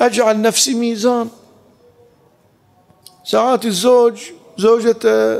أجعل 0.00 0.42
نفسي 0.42 0.74
ميزان. 0.74 1.28
ساعات 3.24 3.64
الزوج 3.64 4.22
زوجته 4.58 5.36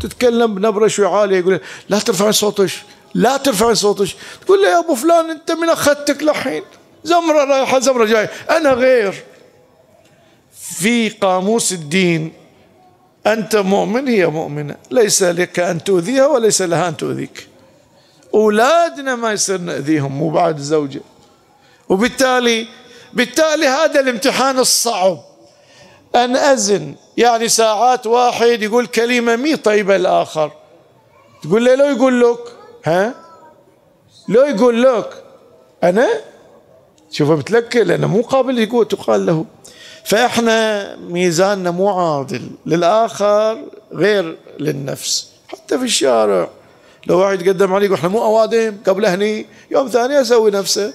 تتكلم 0.00 0.54
بنبرة 0.54 0.86
شوي 0.86 1.06
عالية 1.06 1.38
يقول 1.38 1.60
لا 1.88 1.98
ترفعي 1.98 2.32
صوتك 2.32 2.70
لا 3.14 3.36
ترفعي 3.36 3.74
صوتك. 3.74 4.08
تقول 4.46 4.62
له 4.62 4.68
يا 4.68 4.78
أبو 4.78 4.94
فلان 4.94 5.30
أنت 5.30 5.50
من 5.52 5.68
أخذتك 5.68 6.22
لحين؟ 6.22 6.62
زمرة 7.04 7.44
رايحة 7.44 7.78
زمرة 7.78 8.04
جاية. 8.04 8.30
أنا 8.50 8.72
غير. 8.72 9.24
في 10.52 11.08
قاموس 11.08 11.72
الدين 11.72 12.32
أنت 13.26 13.56
مؤمن 13.56 14.08
هي 14.08 14.26
مؤمنة. 14.26 14.76
ليس 14.90 15.22
لك 15.22 15.60
أن 15.60 15.84
تؤذيها 15.84 16.26
وليس 16.26 16.62
لها 16.62 16.88
أن 16.88 16.96
تؤذيك. 16.96 17.48
أولادنا 18.34 19.16
ما 19.16 19.32
يصير 19.32 19.58
نأذيهم 19.58 20.12
مو 20.12 20.30
بعد 20.30 20.56
الزوجة 20.58 21.00
وبالتالي 21.88 22.66
بالتالي 23.12 23.66
هذا 23.66 24.00
الامتحان 24.00 24.58
الصعب. 24.58 25.18
أن 26.14 26.36
أزن 26.36 26.94
يعني 27.16 27.48
ساعات 27.48 28.06
واحد 28.06 28.62
يقول 28.62 28.86
كلمة 28.86 29.36
مي 29.36 29.56
طيبة 29.56 29.96
الآخر. 29.96 30.52
تقول 31.42 31.64
له 31.64 31.74
لو 31.74 31.84
يقول 31.96 32.20
لك 32.20 32.38
ها؟ 32.84 33.14
لو 34.28 34.42
يقول 34.42 34.82
لك 34.82 35.24
أنا؟ 35.82 36.08
شوف 37.10 37.30
متلكل 37.30 37.92
أنا 37.92 38.06
مو 38.06 38.22
قابل 38.22 38.58
يقول 38.58 38.88
تقال 38.88 39.26
له. 39.26 39.44
فإحنا 40.04 40.96
ميزاننا 40.96 41.70
مو 41.70 41.88
عادل 41.88 42.50
للآخر 42.66 43.58
غير 43.92 44.36
للنفس. 44.60 45.28
حتى 45.48 45.78
في 45.78 45.84
الشارع 45.84 46.48
لو 47.06 47.18
واحد 47.18 47.42
يقدم 47.42 47.74
عليك 47.74 47.90
وإحنا 47.90 48.08
مو 48.08 48.22
أوادم 48.24 48.76
قبل 48.86 49.06
هني 49.06 49.46
يوم 49.70 49.88
ثاني 49.88 50.20
أسوي 50.20 50.50
نفسه. 50.50 50.92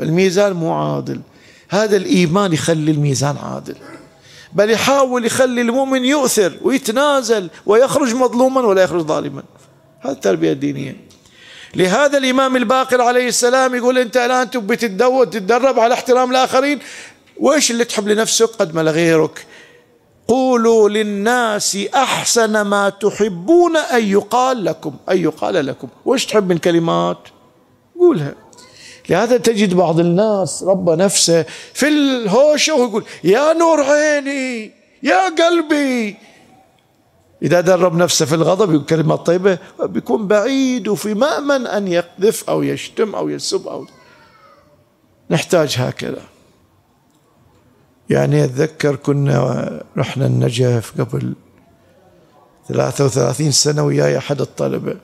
الميزان 0.00 0.52
مو 0.52 0.72
عادل. 0.72 1.20
هذا 1.68 1.96
الإيمان 1.96 2.52
يخلي 2.52 2.90
الميزان 2.90 3.36
عادل. 3.36 3.76
بل 4.52 4.70
يحاول 4.70 5.24
يخلي 5.24 5.60
المؤمن 5.60 6.04
يؤثر 6.04 6.52
ويتنازل 6.62 7.50
ويخرج 7.66 8.14
مظلوما 8.14 8.60
ولا 8.60 8.82
يخرج 8.82 9.02
ظالما. 9.06 9.42
هذه 10.00 10.12
التربية 10.12 10.52
الدينية. 10.52 10.96
لهذا 11.74 12.18
الإمام 12.18 12.56
الباقر 12.56 13.00
عليه 13.00 13.28
السلام 13.28 13.74
يقول 13.74 13.98
أنت 13.98 14.16
الآن 14.16 14.50
تبي 14.50 14.76
تتدرب 14.76 15.78
على 15.78 15.94
احترام 15.94 16.30
الآخرين؟ 16.30 16.78
وإيش 17.36 17.70
اللي 17.70 17.84
تحب 17.84 18.08
لنفسك 18.08 18.48
قد 18.48 18.74
ما 18.74 18.80
لغيرك؟ 18.80 19.46
قولوا 20.28 20.88
للناس 20.88 21.78
أحسن 21.94 22.60
ما 22.60 22.88
تحبون 22.88 23.76
أن 23.76 24.04
يقال 24.04 24.64
لكم 24.64 24.96
أن 25.10 25.18
يقال 25.18 25.66
لكم. 25.66 25.88
وإيش 26.04 26.26
تحب 26.26 26.48
من 26.48 26.58
كلمات؟ 26.58 27.18
قولها. 27.98 28.34
لهذا 29.08 29.36
تجد 29.36 29.74
بعض 29.74 30.00
الناس 30.00 30.62
ربى 30.62 30.96
نفسه 30.96 31.44
في 31.74 31.88
الهوشة 31.88 32.74
ويقول 32.74 33.04
يا 33.24 33.52
نور 33.52 33.82
عيني 33.82 34.72
يا 35.02 35.28
قلبي. 35.28 36.16
إذا 37.42 37.60
درب 37.60 37.96
نفسه 37.96 38.26
في 38.26 38.34
الغضب 38.34 38.74
يقول 38.74 38.84
كلمات 38.84 39.26
طيبة 39.26 39.58
بيكون 39.80 40.26
بعيد 40.26 40.88
وفي 40.88 41.14
مأمن 41.14 41.66
أن 41.66 41.88
يقذف 41.88 42.50
أو 42.50 42.62
يشتم 42.62 43.14
أو 43.14 43.28
يسب 43.28 43.68
أو 43.68 43.86
نحتاج 45.30 45.74
هكذا. 45.78 46.22
يعني 48.12 48.44
أتذكر 48.44 48.96
كنا 48.96 49.82
رحنا 49.98 50.26
النجف 50.26 51.00
قبل 51.00 51.34
33 52.68 53.50
سنة 53.50 53.82
وياي 53.82 54.18
أحد 54.18 54.40
الطلبة. 54.40 54.96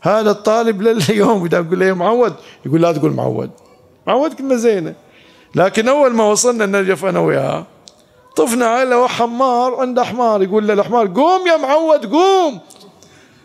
هذا 0.00 0.30
الطالب 0.30 0.82
لليوم 0.82 1.44
إذا 1.44 1.58
أقول 1.58 1.80
له 1.80 1.92
معود. 1.92 2.34
يقول 2.66 2.82
لا 2.82 2.92
تقول 2.92 3.12
معود. 3.12 3.50
معود 4.06 4.34
كنا 4.34 4.56
زينة. 4.56 4.94
لكن 5.54 5.88
أول 5.88 6.14
ما 6.14 6.24
وصلنا 6.24 6.64
النجف 6.64 7.04
أنا 7.04 7.20
وياه 7.20 7.66
طفنا 8.36 8.66
على 8.66 9.08
حمار 9.08 9.74
عنده 9.74 10.04
حمار 10.04 10.42
يقول 10.42 10.66
له 10.68 10.74
الحمار 10.74 11.06
قوم 11.06 11.46
يا 11.46 11.56
معود 11.56 12.06
قوم. 12.06 12.60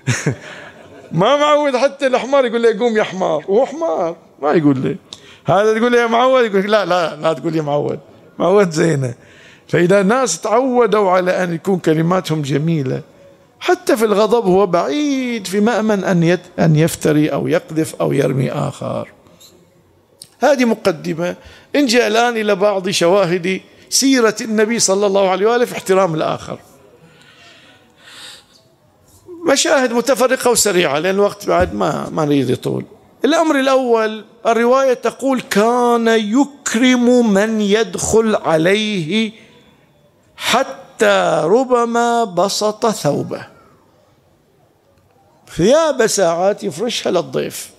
ما 1.21 1.37
معود 1.37 1.77
حتى 1.77 2.07
الحمار 2.07 2.45
يقول 2.45 2.63
له 2.63 2.79
قوم 2.79 2.97
يا 2.97 3.03
حمار. 3.03 3.43
وهو 3.47 3.65
حمار 3.65 4.15
ما 4.41 4.51
يقول 4.51 4.77
لي 4.77 4.97
هذا 5.45 5.79
تقول 5.79 5.93
يا 5.93 6.07
معود. 6.07 6.45
يقول 6.45 6.71
لا 6.71 6.85
لا 6.85 7.15
لا 7.15 7.33
تقول 7.33 7.55
يا 7.55 7.61
معود. 7.61 7.99
معود 8.39 8.71
زينة. 8.71 9.13
فإذا 9.67 10.01
الناس 10.01 10.41
تعودوا 10.41 11.11
على 11.11 11.43
أن 11.43 11.53
يكون 11.53 11.79
كلماتهم 11.79 12.41
جميلة 12.41 13.01
حتى 13.59 13.97
في 13.97 14.05
الغضب 14.05 14.45
هو 14.45 14.65
بعيد 14.65 15.47
في 15.47 15.59
مأمن 15.59 16.03
أن 16.03 16.37
أن 16.59 16.75
يفتري 16.75 17.27
أو 17.29 17.47
يقذف 17.47 17.95
أو 17.95 18.11
يرمي 18.11 18.51
آخر. 18.51 19.07
هذه 20.39 20.65
مقدمة. 20.65 21.35
نجي 21.75 22.07
الآن 22.07 22.37
إلى 22.37 22.55
بعض 22.55 22.89
شواهد 22.89 23.61
سيرة 23.89 24.35
النبي 24.41 24.79
صلى 24.79 25.05
الله 25.05 25.29
عليه 25.29 25.47
وآله 25.47 25.65
في 25.65 25.73
احترام 25.73 26.15
الآخر. 26.15 26.59
مشاهد 29.51 29.93
متفرقة 29.93 30.51
وسريعة 30.51 30.99
لأن 30.99 31.15
الوقت 31.15 31.47
بعد 31.47 31.73
ما 31.75 32.09
ما 32.09 32.25
نريد 32.25 32.49
يطول. 32.49 32.85
الأمر 33.25 33.59
الأول 33.59 34.25
الرواية 34.45 34.93
تقول 34.93 35.41
كان 35.41 36.07
يكرم 36.07 37.33
من 37.33 37.61
يدخل 37.61 38.35
عليه 38.35 39.31
حتى 40.35 41.41
ربما 41.43 42.23
بسط 42.23 42.85
ثوبه. 42.87 43.47
ثياب 45.55 46.07
ساعات 46.07 46.63
يفرشها 46.63 47.11
للضيف. 47.11 47.69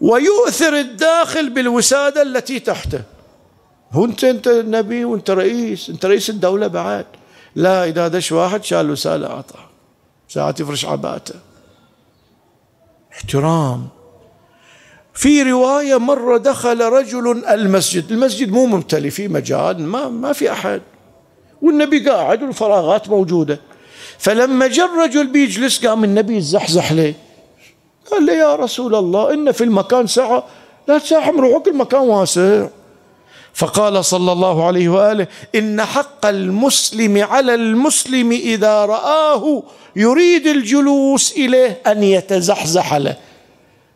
ويؤثر 0.00 0.78
الداخل 0.78 1.50
بالوسادة 1.50 2.22
التي 2.22 2.60
تحته. 2.60 3.02
هو 3.92 4.04
انت 4.04 4.24
أنت 4.24 4.48
نبي 4.48 5.04
وأنت 5.04 5.30
رئيس 5.30 5.90
أنت 5.90 6.06
رئيس 6.06 6.30
الدولة 6.30 6.66
بعد. 6.66 7.06
لا 7.54 7.84
إذا 7.84 8.08
دش 8.08 8.32
واحد 8.32 8.64
شال 8.64 8.90
وسالة 8.90 9.26
أعطاه. 9.26 9.68
ساعات 10.28 10.60
يفرش 10.60 10.84
عباته. 10.84 11.34
احترام. 13.16 13.88
في 15.14 15.42
رواية 15.42 15.98
مرة 15.98 16.38
دخل 16.38 16.80
رجل 16.80 17.44
المسجد 17.44 18.12
المسجد 18.12 18.52
مو 18.52 18.66
ممتلي 18.66 19.10
في 19.10 19.28
مجال 19.28 19.82
ما, 19.82 20.08
ما 20.08 20.32
في 20.32 20.52
أحد. 20.52 20.82
والنبي 21.62 22.08
قاعد 22.10 22.42
والفراغات 22.42 23.08
موجودة. 23.08 23.60
فلما 24.18 24.66
جاء 24.66 24.86
الرجل 24.86 25.26
بيجلس 25.26 25.86
قام 25.86 26.04
النبي 26.04 26.36
يزحزح 26.36 26.92
له 26.92 27.14
قال 28.10 28.26
له 28.26 28.32
يا 28.32 28.54
رسول 28.54 28.94
الله 28.94 29.34
إن 29.34 29.52
في 29.52 29.64
المكان 29.64 30.06
سعة 30.06 30.46
لا 30.88 30.98
تزاحم 30.98 31.40
روحك 31.40 31.68
المكان 31.68 32.00
واسع. 32.00 32.68
فقال 33.56 34.04
صلى 34.04 34.32
الله 34.32 34.66
عليه 34.66 34.88
وآله 34.88 35.26
إن 35.54 35.84
حق 35.84 36.26
المسلم 36.26 37.24
على 37.24 37.54
المسلم 37.54 38.32
إذا 38.32 38.84
رآه 38.84 39.62
يريد 39.96 40.46
الجلوس 40.46 41.32
إليه 41.32 41.82
أن 41.86 42.02
يتزحزح 42.02 42.94
له. 42.94 43.16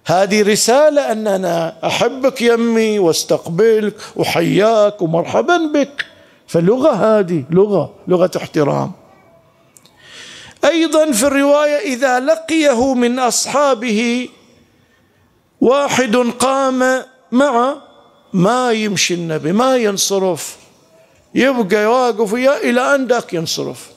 هذه 0.07 0.43
رسالة 0.43 1.13
ان 1.13 1.27
أنا 1.27 1.77
احبك 1.87 2.43
يمي 2.43 2.99
واستقبلك 2.99 3.95
وحياك 4.17 5.03
ومرحبا 5.03 5.57
بك. 5.75 6.07
فاللغة 6.47 6.91
هذه 6.91 7.45
لغة 7.51 7.95
لغة 8.09 8.31
احترام. 8.37 8.93
أيضا 10.65 11.13
في 11.13 11.27
الرواية 11.27 11.77
إذا 11.77 12.21
لقيه 12.21 12.95
من 12.95 13.19
أصحابه 13.19 14.29
واحد 15.61 16.17
قام 16.17 17.03
مع 17.33 17.77
ما 18.33 18.73
يمشي 18.73 19.15
النبي 19.15 19.53
ما 19.53 19.77
ينصرف. 19.77 20.57
يبقى 21.35 21.87
واقف 21.87 22.33
وياه 22.33 22.57
إلى 22.57 22.95
أن 22.95 23.07
ذاك 23.07 23.33
ينصرف. 23.33 23.91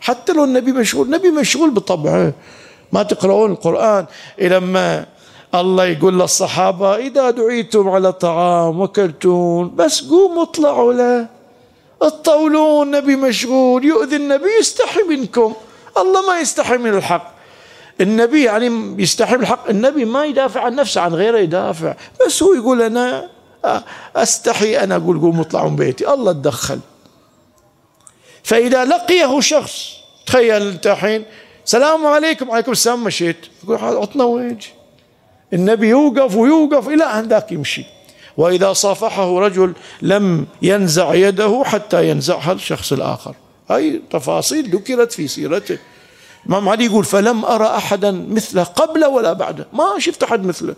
حتى 0.00 0.32
لو 0.32 0.44
النبي 0.44 0.72
مشغول 0.72 1.06
النبي 1.06 1.30
مشغول 1.30 1.70
بطبعه. 1.70 2.32
ما 2.92 3.02
تقرؤون 3.02 3.50
القرآن. 3.50 4.06
إلى 4.40 4.60
ما 4.60 5.06
الله 5.54 5.84
يقول 5.84 6.20
للصحابة 6.20 6.96
إذا 6.96 7.30
دعيتم 7.30 7.88
على 7.88 8.12
طعام 8.12 8.80
وكلتون 8.80 9.76
بس 9.76 10.02
قوموا 10.02 10.42
اطلعوا 10.42 10.92
له. 10.92 11.26
تطولون 12.00 12.86
النبي 12.86 13.16
مشغول. 13.16 13.84
يؤذي 13.84 14.16
النبي 14.16 14.50
يستحي 14.60 15.02
منكم. 15.02 15.54
الله 15.98 16.26
ما 16.26 16.40
يستحي 16.40 16.76
من 16.76 16.90
الحق. 16.90 17.32
النبي 18.00 18.44
يعني 18.44 19.02
يستحي 19.02 19.36
من 19.36 19.42
الحق. 19.42 19.68
النبي 19.68 20.04
ما 20.04 20.24
يدافع 20.24 20.60
عن 20.60 20.74
نفسه 20.74 21.00
عن 21.00 21.14
غيره 21.14 21.38
يدافع. 21.38 21.94
بس 22.26 22.42
هو 22.42 22.54
يقول 22.54 22.82
أنا 22.82 23.35
أستحي 24.16 24.78
أنا 24.78 24.96
أقول 24.96 25.20
قوموا 25.20 25.44
اطلعوا 25.44 25.70
من 25.70 25.76
بيتي. 25.76 26.12
الله 26.14 26.32
تدخل. 26.32 26.80
فإذا 28.42 28.84
لقيه 28.84 29.40
شخص 29.40 29.90
تخيل 30.26 30.62
أنت 30.62 30.86
الحين 30.86 31.24
السلام 31.64 32.06
عليكم 32.06 32.50
عليكم 32.50 32.72
السلام 32.72 33.04
مشيت. 33.04 33.36
يقول 33.64 33.76
عطنا 33.76 34.24
وجه. 34.24 34.66
النبي 35.52 35.88
يوقف 35.88 36.36
ويوقف 36.36 36.88
إلى 36.88 37.04
أن 37.04 37.28
ذاك 37.28 37.52
يمشي. 37.52 37.84
وإذا 38.36 38.72
صافحه 38.72 39.38
رجل 39.38 39.72
لم 40.02 40.46
ينزع 40.62 41.14
يده 41.14 41.62
حتى 41.64 42.08
ينزعها 42.08 42.52
الشخص 42.52 42.92
الآخر. 42.92 43.34
هاي 43.70 44.02
تفاصيل 44.10 44.70
ذكرت 44.76 45.12
في 45.12 45.28
سيرته. 45.28 45.78
الإمام 46.46 46.68
علي 46.68 46.84
يقول 46.84 47.04
فلم 47.04 47.44
أرى 47.44 47.66
أحدا 47.66 48.10
مثله 48.10 48.62
قبله 48.62 49.08
ولا 49.08 49.32
بعده. 49.32 49.66
ما 49.72 49.94
شفت 49.98 50.22
أحد 50.22 50.44
مثله. 50.44 50.74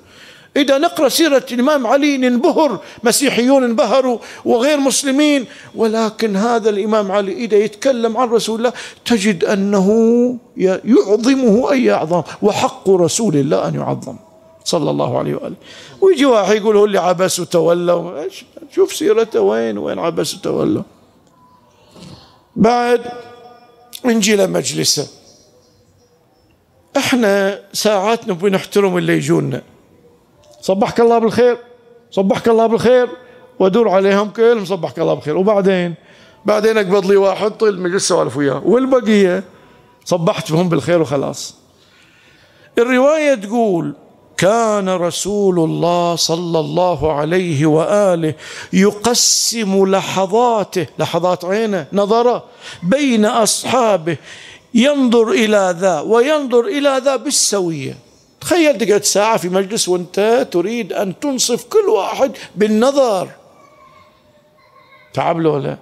إذا 0.56 0.78
نقرأ 0.78 1.08
سيرة 1.08 1.46
الإمام 1.52 1.87
علي 1.87 2.16
ننبهر 2.16 2.80
مسيحيون 3.02 3.64
انبهروا 3.64 4.18
وغير 4.44 4.78
مسلمين 4.78 5.46
ولكن 5.74 6.37
هذا 6.37 6.70
الإمام 6.70 7.12
علي 7.12 7.32
إذا 7.32 7.56
يتكلم 7.56 8.16
عن 8.16 8.28
رسول 8.28 8.58
الله 8.58 8.72
تجد 9.04 9.44
أنه 9.44 9.88
يعظمه 10.56 11.72
أي 11.72 11.92
أعظم 11.92 12.22
وحق 12.42 12.90
رسول 12.90 13.37
الله 13.37 13.68
أن 13.68 13.74
يعظم 13.74 14.16
صلى 14.64 14.90
الله 14.90 15.18
عليه 15.18 15.34
وآله. 15.34 15.56
ويجي 16.00 16.26
واحد 16.26 16.56
يقول 16.56 16.76
هو 16.76 16.84
اللي 16.84 16.98
عبس 16.98 17.40
وتولى 17.40 18.28
شوف 18.74 18.94
سيرته 18.94 19.40
وين 19.40 19.78
وين 19.78 19.98
عبس 19.98 20.34
وتولى. 20.34 20.82
بعد 22.56 23.00
نجي 24.04 24.37
لمجلسه 24.37 25.08
إحنا 26.96 27.61
ساعات 27.72 28.28
نبي 28.28 28.50
نحترم 28.50 28.98
اللي 28.98 29.12
يجونا. 29.12 29.62
صبحك 30.68 31.00
الله 31.00 31.18
بالخير 31.18 31.59
صبحك 32.11 32.48
الله 32.48 32.66
بالخير 32.66 33.09
وادور 33.59 33.88
عليهم 33.88 34.31
كلهم 34.31 34.64
صبحك 34.64 34.98
الله 34.98 35.14
بالخير. 35.14 35.37
وبعدين 35.37 35.94
بعدين 36.44 36.78
اقبض 36.78 37.07
لي 37.07 37.16
واحد 37.16 37.50
طيل 37.50 37.74
المجلس 37.74 38.09
سوالف 38.09 38.37
وياه. 38.37 38.62
والبقية 38.64 39.44
صبحت 40.04 40.52
بهم 40.52 40.68
بالخير 40.68 41.02
وخلاص. 41.02 41.54
الرواية 42.78 43.35
تقول 43.35 43.94
كان 44.37 44.88
رسول 44.88 45.59
الله 45.59 46.16
صلى 46.16 46.61
الله 46.61 47.12
عليه 47.12 47.66
وآله 47.66 48.35
يقسم 48.72 49.90
لحظاته 49.90 50.87
لحظات 50.98 51.44
عينه 51.44 51.87
نظره 51.92 52.44
بين 52.83 53.24
أصحابه 53.24 54.16
ينظر 54.74 55.31
إلى 55.31 55.76
ذا 55.78 56.00
وينظر 56.00 56.61
إلى 56.61 57.00
ذا 57.04 57.16
بالسوية. 57.16 58.08
تخيل 58.40 58.79
تقعد 58.79 59.05
ساعة 59.05 59.37
في 59.37 59.48
مجلس 59.48 59.88
وانت 59.88 60.48
تريد 60.51 60.92
أن 60.92 61.20
تنصف 61.20 61.64
كل 61.64 61.88
واحد 61.88 62.33
بالنظر. 62.57 63.29
تعب 65.14 65.40
له 65.40 65.59
لا؟ 65.59 65.79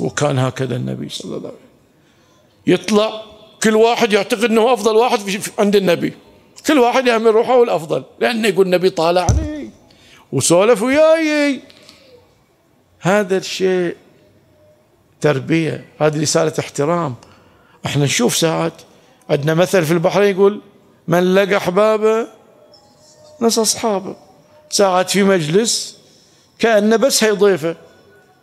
وكان 0.00 0.38
هكذا 0.38 0.76
النبي 0.76 1.08
صلى 1.08 1.24
الله 1.24 1.38
عليه 1.38 1.48
وسلم. 1.48 1.60
يطلع 2.66 3.22
كل 3.62 3.76
واحد 3.76 4.12
يعتقد 4.12 4.44
إنه 4.44 4.72
أفضل 4.72 4.96
واحد 4.96 5.40
عند 5.58 5.76
النبي. 5.76 6.12
كل 6.66 6.78
واحد 6.78 7.06
يعمل 7.06 7.34
روحه 7.34 7.62
الأفضل. 7.62 8.04
لأنه 8.20 8.48
يقول 8.48 8.66
النبي 8.66 8.90
طالعني 8.90 9.70
وسولف 10.32 10.82
وياي. 10.82 11.60
هذا 13.00 13.36
الشيء 13.36 13.96
تربية. 15.20 15.84
هذه 15.98 16.20
رسالة 16.20 16.52
احترام. 16.58 17.14
إحنا 17.86 18.04
نشوف 18.04 18.36
ساعات 18.36 18.82
عندنا 19.30 19.54
مثل 19.54 19.84
في 19.84 19.92
البحرين 19.92 20.36
يقول 20.36 20.60
من 21.08 21.34
لقى 21.34 21.56
أحبابه 21.56 22.26
ناس 23.40 23.58
أصحابه. 23.58 24.16
ساعات 24.70 25.10
في 25.10 25.22
مجلس 25.22 25.96
كانه 26.58 26.96
بس 26.96 27.24
هي 27.24 27.30
ضيفه 27.30 27.76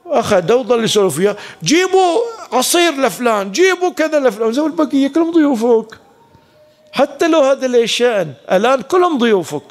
اخذ 0.06 0.54
وظل 0.54 0.84
يسولف 0.84 1.18
وياه 1.18 1.38
جيبوا 1.64 2.20
عصير 2.52 2.92
لفلان 2.92 3.52
جيبوا 3.52 3.90
كذا 3.90 4.20
لفلان. 4.20 4.54
زي 4.54 4.62
البقيه 4.62 5.08
كلهم 5.08 5.32
ضيوفك. 5.32 6.00
حتى 6.92 7.28
لو 7.28 7.40
هذا 7.40 7.68
ليش 7.68 7.92
شأن 7.98 8.34
الآن 8.52 8.82
كلهم 8.82 9.18
ضيوفك. 9.18 9.64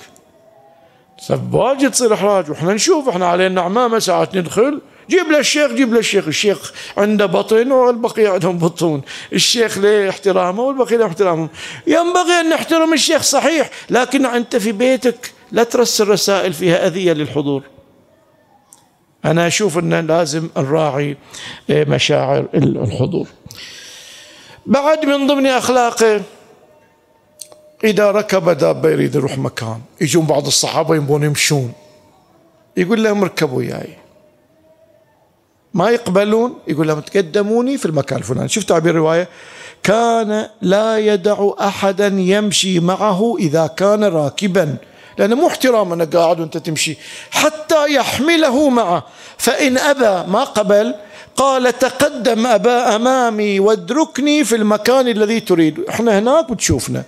طيب 1.29 1.55
واجد 1.55 1.91
تصير 1.91 2.15
إحراج 2.15 2.51
وإحنا 2.51 2.75
نشوف 2.75 3.09
إحنا 3.09 3.27
علينا 3.27 3.61
عمامة 3.61 3.99
ساعات 3.99 4.37
ندخل. 4.37 4.81
جيب 5.11 5.31
له 5.31 5.39
الشيخ 5.39 5.73
جيب 5.73 5.93
له 5.93 5.99
الشيخ. 5.99 6.27
الشيخ 6.27 6.73
عنده 6.97 7.27
بطن 7.27 7.73
والبقية 7.73 8.29
عندهم 8.29 8.59
بطون. 8.59 9.03
الشيخ 9.33 9.79
له 9.79 10.09
احترامه 10.09 10.63
والبقية 10.63 10.97
له 10.97 11.07
احترامه 11.07 11.49
ينبغي 11.87 12.41
أن 12.41 12.49
نحترم 12.49 12.93
الشيخ 12.93 13.23
صحيح 13.23 13.71
لكن 13.91 14.27
أنت 14.27 14.57
في 14.57 14.73
بيتك 14.73 15.33
لا 15.53 15.65
ترسل 15.65 16.09
رسائل 16.09 16.53
فيها 16.53 16.87
أذية 16.87 17.13
للحضور. 17.13 17.63
أنا 19.25 19.47
أشوف 19.47 19.79
أن 19.79 20.07
لازم 20.07 20.49
نراعي 20.57 21.17
آه، 21.71 21.85
مشاعر 21.85 22.47
الحضور. 22.55 23.29
بعد 24.67 25.07
من 25.07 25.27
ضمن 25.27 25.47
أخلاقه 25.47 26.23
إذا 27.85 28.11
ركب 28.11 28.51
دابة 28.51 28.91
يريد 28.91 29.15
يروح 29.15 29.39
مكان. 29.39 29.81
يجون 30.01 30.27
بعض 30.27 30.47
الصحابة 30.47 30.95
يبون 30.95 31.23
يمشون. 31.23 31.73
يقول 32.77 33.05
لهم 33.05 33.23
اركبوا 33.23 33.59
وياي. 33.59 34.02
ما 35.75 35.91
يقبلون 35.91 36.55
يقول 36.69 36.89
لهم 36.89 37.01
تقدموني 37.01 37.79
في 37.79 37.87
المكان 37.87 38.19
الفلاني. 38.19 38.49
شوف 38.49 38.65
تعبير 38.65 38.91
الرواية 38.91 39.29
كان 39.83 40.47
لا 40.63 40.99
يدع 40.99 41.51
أحدا 41.61 42.07
يمشي 42.07 42.81
معه 42.81 43.37
إذا 43.39 43.67
كان 43.67 44.05
راكبا. 44.05 44.77
لأنه 45.19 45.37
مو 45.37 45.47
احترام 45.47 45.93
أنا 45.93 46.05
قاعد 46.05 46.41
وأنت 46.41 46.57
تمشي. 46.57 46.97
حتى 47.31 47.95
يحمله 47.95 48.69
معه. 48.69 49.07
فإن 49.37 49.79
أبى 49.79 50.31
ما 50.31 50.45
قبل 50.45 50.95
قال 51.37 51.79
تقدم 51.79 52.47
أبا 52.47 52.97
أمامي 52.97 53.61
وادركني 53.61 54.45
في 54.45 54.57
المكان 54.57 55.09
الذي 55.09 55.41
تريد. 55.41 55.81
إحنا 55.89 56.19
هناك 56.19 56.51
وتشوفنا. 56.51 57.05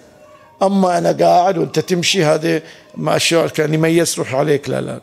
أما 0.63 0.99
أنا 0.99 1.13
قاعد 1.13 1.59
وأنت 1.59 1.79
تمشي 1.79 2.25
هذه 2.25 2.63
ما 2.97 3.17
أشعر 3.17 3.49
كان 3.49 3.75
يميز 3.75 4.19
روح 4.19 4.35
عليك. 4.35 4.69
لا 4.69 4.81
لا 4.81 5.01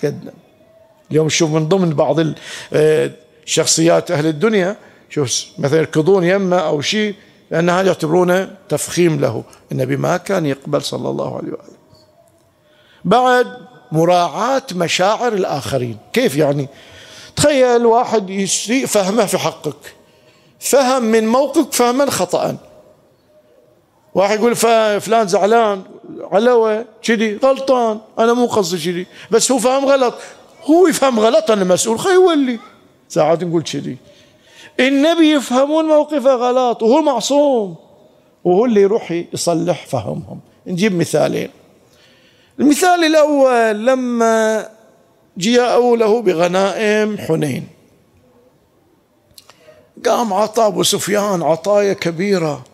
تقدم. 0.00 0.47
اليوم 1.10 1.26
نشوف 1.26 1.50
من 1.50 1.68
ضمن 1.68 1.90
بعض 1.90 2.16
الشخصيات 2.72 4.10
أهل 4.10 4.26
الدنيا 4.26 4.76
شوف 5.10 5.44
مثلا 5.58 5.78
يركضون 5.78 6.24
يمه 6.24 6.58
أو 6.58 6.80
شيء 6.80 7.14
لأن 7.50 7.70
هذا 7.70 7.86
يعتبرونه 7.86 8.50
تفخيم 8.68 9.20
له. 9.20 9.44
النبي 9.72 9.96
ما 9.96 10.16
كان 10.16 10.46
يقبل 10.46 10.82
صلى 10.82 11.08
الله 11.08 11.36
عليه 11.36 11.48
وآله. 11.52 11.78
بعد 13.04 13.46
مراعاة 13.92 14.62
مشاعر 14.72 15.32
الآخرين. 15.32 15.98
كيف 16.12 16.36
يعني؟ 16.36 16.68
تخيل 17.36 17.86
واحد 17.86 18.30
يسيء 18.30 18.86
فهمه 18.86 19.26
في 19.26 19.38
حقك. 19.38 19.94
فهم 20.60 21.02
من 21.02 21.26
موقف 21.26 21.66
فهما 21.76 22.10
خطأ. 22.10 22.56
واحد 24.14 24.38
يقول 24.38 24.56
فلان 25.00 25.28
زعلان 25.28 25.82
علوه 26.32 26.84
كذي 27.02 27.38
غلطان 27.44 28.00
أنا 28.18 28.32
مو 28.32 28.46
قصدي 28.46 28.92
كذي. 28.92 29.06
بس 29.30 29.52
هو 29.52 29.58
فهم 29.58 29.84
غلط. 29.84 30.14
هو 30.70 30.86
يفهم 30.86 31.20
غلط 31.20 31.50
أنا 31.50 31.64
مسؤول. 31.64 31.98
خي 31.98 32.10
يولي 32.10 32.58
ساعات 33.08 33.44
نقول 33.44 33.62
كذي. 33.62 33.96
النبي 34.80 35.32
يفهمون 35.32 35.84
موقفه 35.84 36.34
غلط 36.34 36.82
وهو 36.82 37.02
معصوم 37.02 37.76
وهو 38.44 38.64
اللي 38.64 38.80
يروح 38.80 39.22
يصلح 39.32 39.86
فهمهم. 39.86 40.40
نجيب 40.66 40.94
مثالين. 40.94 41.50
المثال 42.60 43.04
الأول 43.04 43.86
لما 43.86 44.68
جاءوا 45.36 45.96
له 45.96 46.22
بغنائم 46.22 47.18
حنين. 47.18 47.68
قام 50.06 50.32
عطى 50.32 50.66
أبو 50.66 50.82
سفيان 50.82 51.42
عطايا 51.42 51.92
كبيرة. 51.92 52.64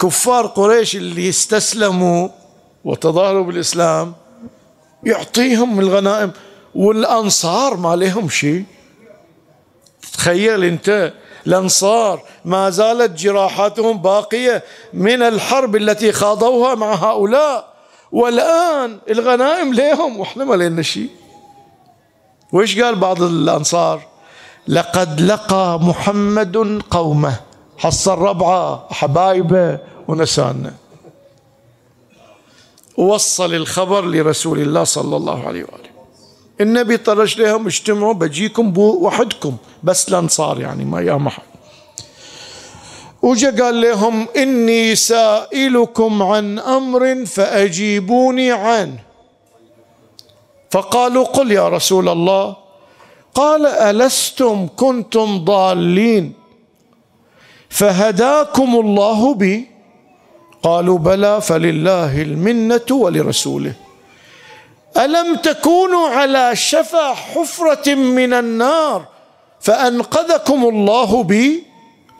كفار 0.00 0.46
قريش 0.46 0.96
اللي 0.96 1.28
استسلموا 1.28 2.28
وتظاهروا 2.84 3.44
بالإسلام 3.44 4.12
يعطيهم 5.04 5.80
الغنائم. 5.80 6.32
والأنصار 6.74 7.76
ما 7.76 7.96
لهم 7.96 8.28
شيء. 8.28 8.64
تخيل 10.12 10.64
أنت 10.64 11.12
الأنصار 11.46 12.22
ما 12.44 12.70
زالت 12.70 13.18
جراحاتهم 13.18 14.02
باقية 14.02 14.64
من 14.92 15.22
الحرب 15.22 15.76
التي 15.76 16.12
خاضوها 16.12 16.74
مع 16.74 16.94
هؤلاء. 16.94 17.72
والآن 18.12 18.98
الغنائم 19.10 19.74
لهم 19.74 20.20
وإحنا 20.20 20.44
ما 20.44 20.54
لنا 20.54 20.82
شيء. 20.82 21.10
وإيش 22.52 22.80
قال 22.80 22.94
بعض 22.94 23.22
الأنصار؟ 23.22 24.02
لقد 24.68 25.20
لقى 25.20 25.80
محمد 25.80 26.82
قومه 26.90 27.40
حصل 27.78 28.18
ربعه 28.18 28.86
حبايبه 28.90 29.78
ونسانا. 30.08 30.74
ووصل 32.96 33.54
الخبر 33.54 34.04
لرسول 34.04 34.58
الله 34.58 34.84
صلى 34.84 35.16
الله 35.16 35.46
عليه 35.46 35.62
وآله. 35.62 35.91
النبي 36.62 36.96
طرش 36.96 37.38
لهم 37.38 37.66
اجتمعوا 37.66 38.12
بجيكم 38.12 38.78
وحدكم. 38.78 39.56
بس 39.82 40.08
الأنصار 40.08 40.60
يعني 40.60 40.84
ما 40.84 41.00
يا 41.00 41.14
محد 41.14 41.42
وجا 43.22 43.64
قال 43.64 43.80
لهم 43.80 44.28
إني 44.36 44.94
سائلكم 44.94 46.22
عن 46.22 46.58
أمر 46.58 47.24
فأجيبوني 47.26 48.52
عنه 48.52 48.98
فقالوا 50.70 51.24
قل 51.24 51.52
يا 51.52 51.68
رسول 51.68 52.08
الله. 52.08 52.56
قال 53.34 53.66
ألستم 53.66 54.68
كنتم 54.76 55.44
ضالين؟ 55.44 56.32
فهداكم 57.68 58.76
الله 58.76 59.34
بي. 59.34 59.68
قالوا 60.62 60.98
بلى 60.98 61.40
فلله 61.40 62.22
المنة 62.22 62.88
ولرسوله. 62.90 63.74
ألم 64.96 65.36
تكونوا 65.36 66.08
على 66.08 66.56
شفا 66.56 67.14
حفرة 67.14 67.94
من 67.94 68.32
النار 68.32 69.04
فأنقذكم 69.60 70.64
الله 70.64 71.22
بي؟ 71.22 71.64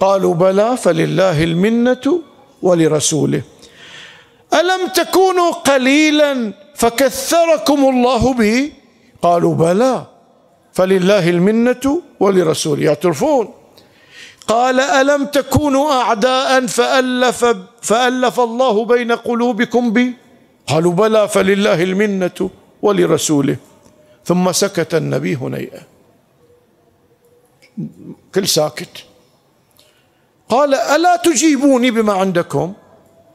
قالوا 0.00 0.34
بلى 0.34 0.76
فلله 0.76 1.44
المنة 1.44 2.20
ولرسوله. 2.62 3.42
ألم 4.54 4.86
تكونوا 4.94 5.50
قليلا 5.50 6.52
فكثركم 6.74 7.88
الله 7.88 8.32
به 8.32 8.72
قالوا 9.22 9.54
بلى 9.54 10.06
فلله 10.72 11.30
المنة 11.30 12.02
ولرسوله. 12.20 12.82
يعترفون 12.84 13.54
قال 14.48 14.80
ألم 14.80 15.24
تكونوا 15.24 15.92
اعداء 15.92 16.66
فألف 16.66 17.44
فألف 17.82 18.40
الله 18.40 18.84
بين 18.84 19.12
قلوبكم 19.12 19.92
بي؟ 19.92 20.14
قالوا 20.68 20.92
بلى 20.92 21.28
فلله 21.28 21.82
المنة 21.82 22.50
ولرسوله. 22.82 23.56
ثم 24.24 24.52
سكت 24.52 24.94
النبي 24.94 25.36
هنيئه 25.36 25.82
كل 28.34 28.48
ساكت. 28.48 29.04
قال 30.48 30.74
ألا 30.74 31.16
تجيبوني 31.16 31.90
بما 31.90 32.12
عندكم؟ 32.12 32.72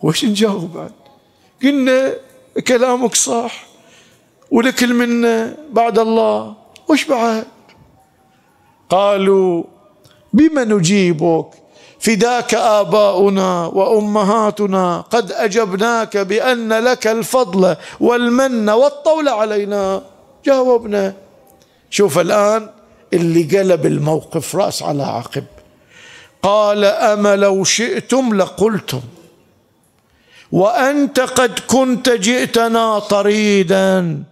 وش 0.04 0.26
نجاوب 0.26 0.74
بعد؟ 0.74 0.92
قلنا 1.64 2.14
كلامك 2.68 3.16
صح 3.16 3.66
ولك 4.52 4.84
المنة 4.84 5.58
بعد 5.72 6.00
الله. 6.00 6.56
وش 6.90 7.06
بعد؟ 7.06 7.48
قالوا 8.90 9.64
بما 10.34 10.64
نجيبك 10.64 11.50
فداك 12.08 12.54
آباؤنا 12.54 13.66
وأمهاتنا 13.66 15.02
قد 15.02 15.32
أجبناك 15.32 16.18
بأن 16.18 16.74
لك 16.74 17.08
الفضل 17.08 17.76
والمن 18.00 18.70
والطول 18.70 19.30
علينا. 19.30 20.02
جاوبنا. 20.46 21.14
شوف 21.90 22.20
الآن 22.20 22.70
اللي 23.14 23.44
قلب 23.44 23.86
الموقف 23.86 24.56
رأس 24.56 24.84
على 24.84 25.04
عقب. 25.04 25.44
قال 26.44 26.86
اما 26.86 27.36
لو 27.36 27.64
شئتم 27.64 28.36
لقلتم. 28.36 29.02
وأنت 30.52 31.20
قد 31.20 31.60
كنت 31.68 32.10
جئتنا 32.10 33.00
طريدا. 33.00 34.24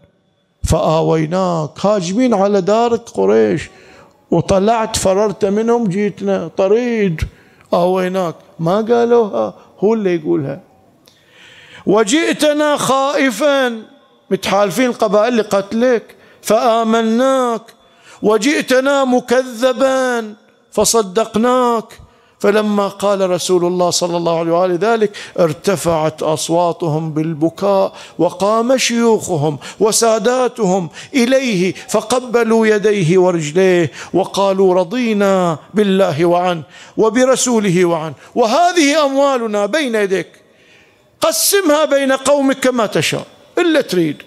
فآويناك. 0.64 1.86
هاجمين 1.86 2.34
على 2.34 2.62
دار 2.62 2.96
قريش. 2.96 3.70
وطلعت 4.32 4.98
فررت 4.98 5.46
منهم 5.46 5.88
جيتنا. 5.88 6.50
طريد. 6.58 7.22
آويناك 7.74 8.36
ما 8.60 8.76
قالوها 8.82 9.54
هو 9.80 9.94
اللي 9.94 10.16
يقولها 10.16 10.62
وجئتنا 11.86 12.78
خائفا 12.78 13.84
متحالفين 14.32 14.86
القبائل 14.86 15.38
لقتلك 15.38 16.16
فآمناك. 16.42 17.62
وجئتنا 18.22 19.06
مكذبا 19.06 20.34
فصدقناك. 20.72 22.00
فلما 22.46 22.88
قال 22.88 23.30
رسول 23.30 23.66
الله 23.66 23.90
صلى 23.90 24.18
الله 24.18 24.40
عليه 24.40 24.52
وآله 24.52 24.78
ذلك 24.82 25.18
ارتفعت 25.40 26.24
أصواتهم 26.24 27.12
بالبكاء 27.12 27.94
وقام 28.18 28.78
شيوخهم 28.78 29.58
وساداتهم 29.80 30.90
إليه 31.14 31.74
فقبلوا 31.74 32.68
يديه 32.68 33.18
ورجليه 33.18 33.92
وقالوا 34.14 34.74
رضينا 34.74 35.58
بالله 35.74 36.26
وعنه 36.26 36.64
وبرسوله 36.98 37.86
وعنه 37.86 38.14
وهذه 38.36 39.06
أموالنا 39.06 39.66
بين 39.66 39.96
يديك. 39.96 40.28
قسمها 41.22 41.86
بين 41.86 42.12
قومك 42.12 42.60
كما 42.60 42.86
تشاء 42.86 43.26
إلا 43.58 43.82
تريد. 43.82 44.18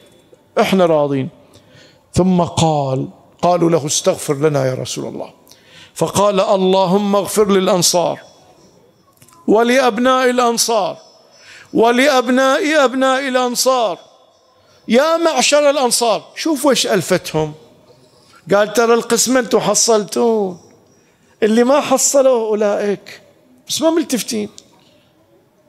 إحنا 0.61 0.87
راضين. 0.87 1.29
ثم 2.15 2.43
قال 2.43 3.09
قالوا 3.43 3.71
له 3.71 3.87
استغفر 3.87 4.35
لنا 4.35 4.67
يا 4.67 4.75
رسول 4.75 5.07
الله. 5.07 5.31
فقال 5.99 6.41
اللهم 6.41 7.17
اغفر 7.17 7.51
للأنصار 7.51 8.21
ولأبناء 9.47 10.31
الأنصار 10.31 10.97
ولأبناء 11.75 12.85
أبناء 12.85 13.29
الأنصار. 13.29 13.99
يا 14.89 15.17
معشر 15.17 15.71
الأنصار 15.71 16.25
شوفوا 16.37 16.71
إيش 16.71 16.87
ألفتهم. 16.87 17.55
قال 18.55 18.73
ترى 18.73 18.95
القسمة 18.95 19.41
أنتم 19.41 19.61
حصلتون. 19.61 20.61
اللي 21.43 21.65
ما 21.65 21.81
حصلوا 21.81 22.49
أولئك. 22.49 23.21
بس 23.69 23.83
ما 23.83 23.91
ملتفتين. 23.91 24.49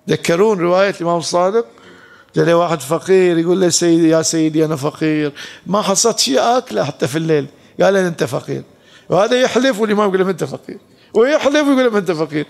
ذكرون 0.09 0.59
رواية 0.59 0.89
الإمام 0.89 1.17
الصادق؟ 1.17 1.65
جاء 2.35 2.53
واحد 2.53 2.79
فقير 2.81 3.37
يقول 3.37 3.61
له 3.61 3.69
سيدي 3.69 4.09
يا 4.09 4.21
سيدي 4.21 4.65
أنا 4.65 4.75
فقير. 4.75 5.33
ما 5.65 5.81
حصلت 5.81 6.19
شيء 6.19 6.39
أكله 6.39 6.83
حتى 6.83 7.07
في 7.07 7.17
الليل. 7.17 7.47
قال 7.81 7.97
أنت 7.97 8.23
فقير. 8.23 8.63
وهذا 9.09 9.41
يحلف 9.41 9.79
والإمام 9.79 10.09
يقول 10.09 10.19
له 10.19 10.29
أنت 10.29 10.43
فقير. 10.43 10.77
ويحلف 11.13 11.67
ويقول 11.67 11.91
له 11.93 11.97
أنت 11.97 12.11
فقير. 12.11 12.45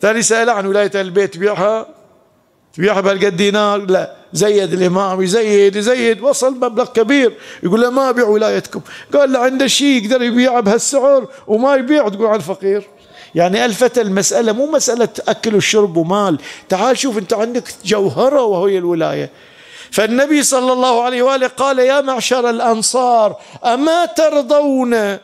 ثاني 0.00 0.22
سأله 0.22 0.52
عن 0.52 0.66
ولاية 0.66 0.90
البيت 0.94 1.34
تبيعها؟ 1.34 1.86
تبيعها 2.74 3.00
بهالقد 3.00 3.36
دينار؟ 3.36 3.78
لا. 3.78 4.14
زيد 4.32 4.72
الإمام 4.72 5.22
يزيد 5.22 5.76
يزيد 5.76 6.20
وصل 6.20 6.54
مبلغ 6.54 6.84
كبير. 6.84 7.32
يقول 7.62 7.80
له 7.80 7.90
ما 7.90 8.08
أبيع 8.08 8.24
ولايتكم. 8.24 8.80
قال 9.14 9.32
له 9.32 9.38
عنده 9.38 9.66
شيء 9.66 10.04
يقدر 10.04 10.22
يبيعها 10.22 10.60
بهالسعر 10.60 11.28
وما 11.46 11.74
يبيع 11.74 12.08
تقول 12.08 12.26
عن 12.26 12.38
فقير. 12.38 12.88
يعني 13.34 13.64
ألفت 13.64 13.98
المسألة 13.98 14.52
مو 14.52 14.70
مسألة 14.70 15.08
أكل 15.28 15.54
وشرب 15.54 15.96
ومال. 15.96 16.38
تعال 16.68 16.98
شوف 16.98 17.18
أنت 17.18 17.32
عندك 17.32 17.64
جوهرة 17.84 18.42
وهي 18.42 18.78
الولاية. 18.78 19.30
فالنبي 19.90 20.42
صلى 20.42 20.72
الله 20.72 21.02
عليه 21.02 21.22
وآله 21.22 21.46
قال 21.46 21.78
يا 21.78 22.00
معشر 22.00 22.50
الأنصار 22.50 23.36
أما 23.64 24.04
ترضون 24.04 25.18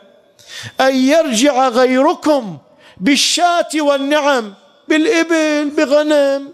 أن 0.81 0.95
يرجع 0.95 1.69
غيركم 1.69 2.57
بالشاة 2.97 3.69
والنعم 3.79 4.53
بالإبل 4.87 5.69
بغنم. 5.77 6.51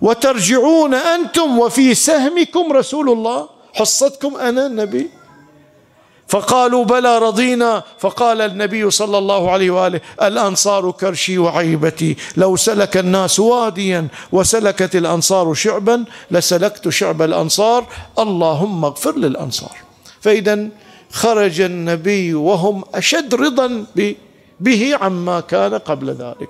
وترجعون 0.00 0.94
أنتم 0.94 1.58
وفي 1.58 1.94
سهمكم 1.94 2.72
رسول 2.72 3.10
الله 3.10 3.48
حصتكم 3.74 4.36
أنا 4.36 4.66
النبي. 4.66 5.10
فقالوا 6.28 6.84
بلى 6.84 7.18
رضينا. 7.18 7.82
فقال 7.98 8.40
النبي 8.40 8.90
صلى 8.90 9.18
الله 9.18 9.50
عليه 9.50 9.70
وآله 9.70 10.00
الأنصار 10.22 10.90
كرشي 10.90 11.38
وعيبتي. 11.38 12.16
لو 12.36 12.56
سلك 12.56 12.96
الناس 12.96 13.40
واديا 13.40 14.08
وسلكت 14.32 14.96
الأنصار 14.96 15.54
شعبا 15.54 16.04
لسلكت 16.30 16.88
شعب 16.88 17.22
الأنصار. 17.22 17.86
اللهم 18.18 18.84
اغفر 18.84 19.16
للأنصار. 19.16 19.76
فاذا 20.20 20.68
خرج 21.10 21.60
النبي 21.60 22.34
وهم 22.34 22.84
أشد 22.94 23.34
رضا 23.34 23.86
به 24.60 24.96
عما 25.00 25.40
كان 25.40 25.74
قبل 25.74 26.10
ذلك. 26.10 26.48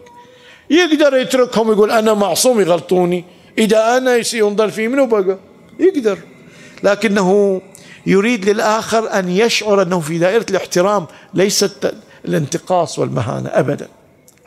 يقدر 0.71 1.17
يتركهم 1.17 1.73
يقول 1.73 1.91
أنا 1.91 2.15
معصوم 2.15 2.61
يغلطوني. 2.61 3.25
إذا 3.59 3.97
أنا 3.97 4.17
يصير 4.17 4.47
ينظر 4.47 4.71
في 4.71 4.89
منه 4.89 5.07
بقى. 5.07 5.39
يقدر. 5.81 6.19
لكنه 6.83 7.61
يريد 8.07 8.49
للآخر 8.49 9.19
أن 9.19 9.29
يشعر 9.29 9.83
أنه 9.83 10.01
في 10.01 10.19
دائرة 10.19 10.47
الاحترام 10.51 11.07
ليست 11.35 11.95
الانتقاص 12.25 12.99
والمهانة 12.99 13.49
أبدا. 13.53 13.89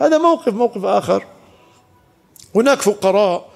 هذا 0.02 0.17
موقف 0.17 0.54
موقف 0.54 0.86
آخر. 0.86 1.24
هناك 2.56 2.82
فقراء 2.82 3.50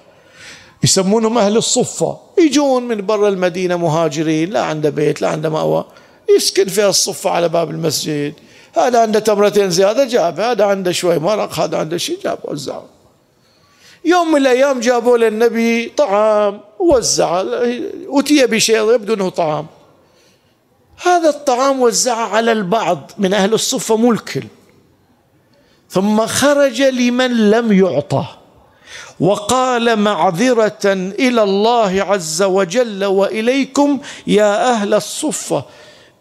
يسمونهم 0.84 1.38
أهل 1.38 1.56
الصفة. 1.56 2.18
يجون 2.38 2.82
من 2.82 3.06
برا 3.06 3.28
المدينة 3.28 3.76
مهاجرين 3.76 4.50
لا 4.50 4.62
عنده 4.62 4.90
بيت 4.90 5.22
لا 5.22 5.28
عنده 5.28 5.48
مأوى. 5.48 5.84
يسكن 6.36 6.68
فيها 6.68 6.88
الصفة 6.88 7.30
على 7.30 7.48
باب 7.48 7.70
المسجد. 7.70 8.34
هذا 8.76 9.00
عنده 9.02 9.18
تمرتين 9.18 9.70
زيادة 9.70 10.04
جاب. 10.04 10.40
هذا 10.40 10.64
عنده 10.64 10.92
شوي 10.92 11.18
مرق 11.18 11.58
هذا 11.58 11.78
عنده 11.78 11.96
شيء 11.96 12.18
جاب 12.24 12.38
وزعه 12.44 12.84
يوم 14.04 14.30
من 14.30 14.36
الأيام 14.36 14.80
جابوا 14.80 15.18
للنبي 15.18 15.92
طعام 15.96 16.60
وزع. 16.78 17.44
أتي 18.08 18.46
بشيء 18.46 18.94
يبدو 18.94 19.14
أنه 19.14 19.28
طعام. 19.28 19.66
هذا 21.02 21.28
الطعام 21.28 21.80
وزعه 21.80 22.28
على 22.28 22.52
البعض 22.52 23.10
من 23.18 23.34
أهل 23.34 23.54
الصفة 23.54 23.96
مو 23.96 24.12
الكل 24.12 24.44
ثم 25.90 26.26
خرج 26.26 26.82
لمن 26.82 27.50
لم 27.50 27.72
يعطه. 27.72 28.38
وقال 29.20 29.96
معذرة 29.96 30.78
إلى 30.94 31.42
الله 31.42 32.02
عز 32.02 32.42
وجل 32.42 33.04
وإليكم 33.04 33.98
يا 34.26 34.70
أهل 34.70 34.94
الصفة 34.94 35.64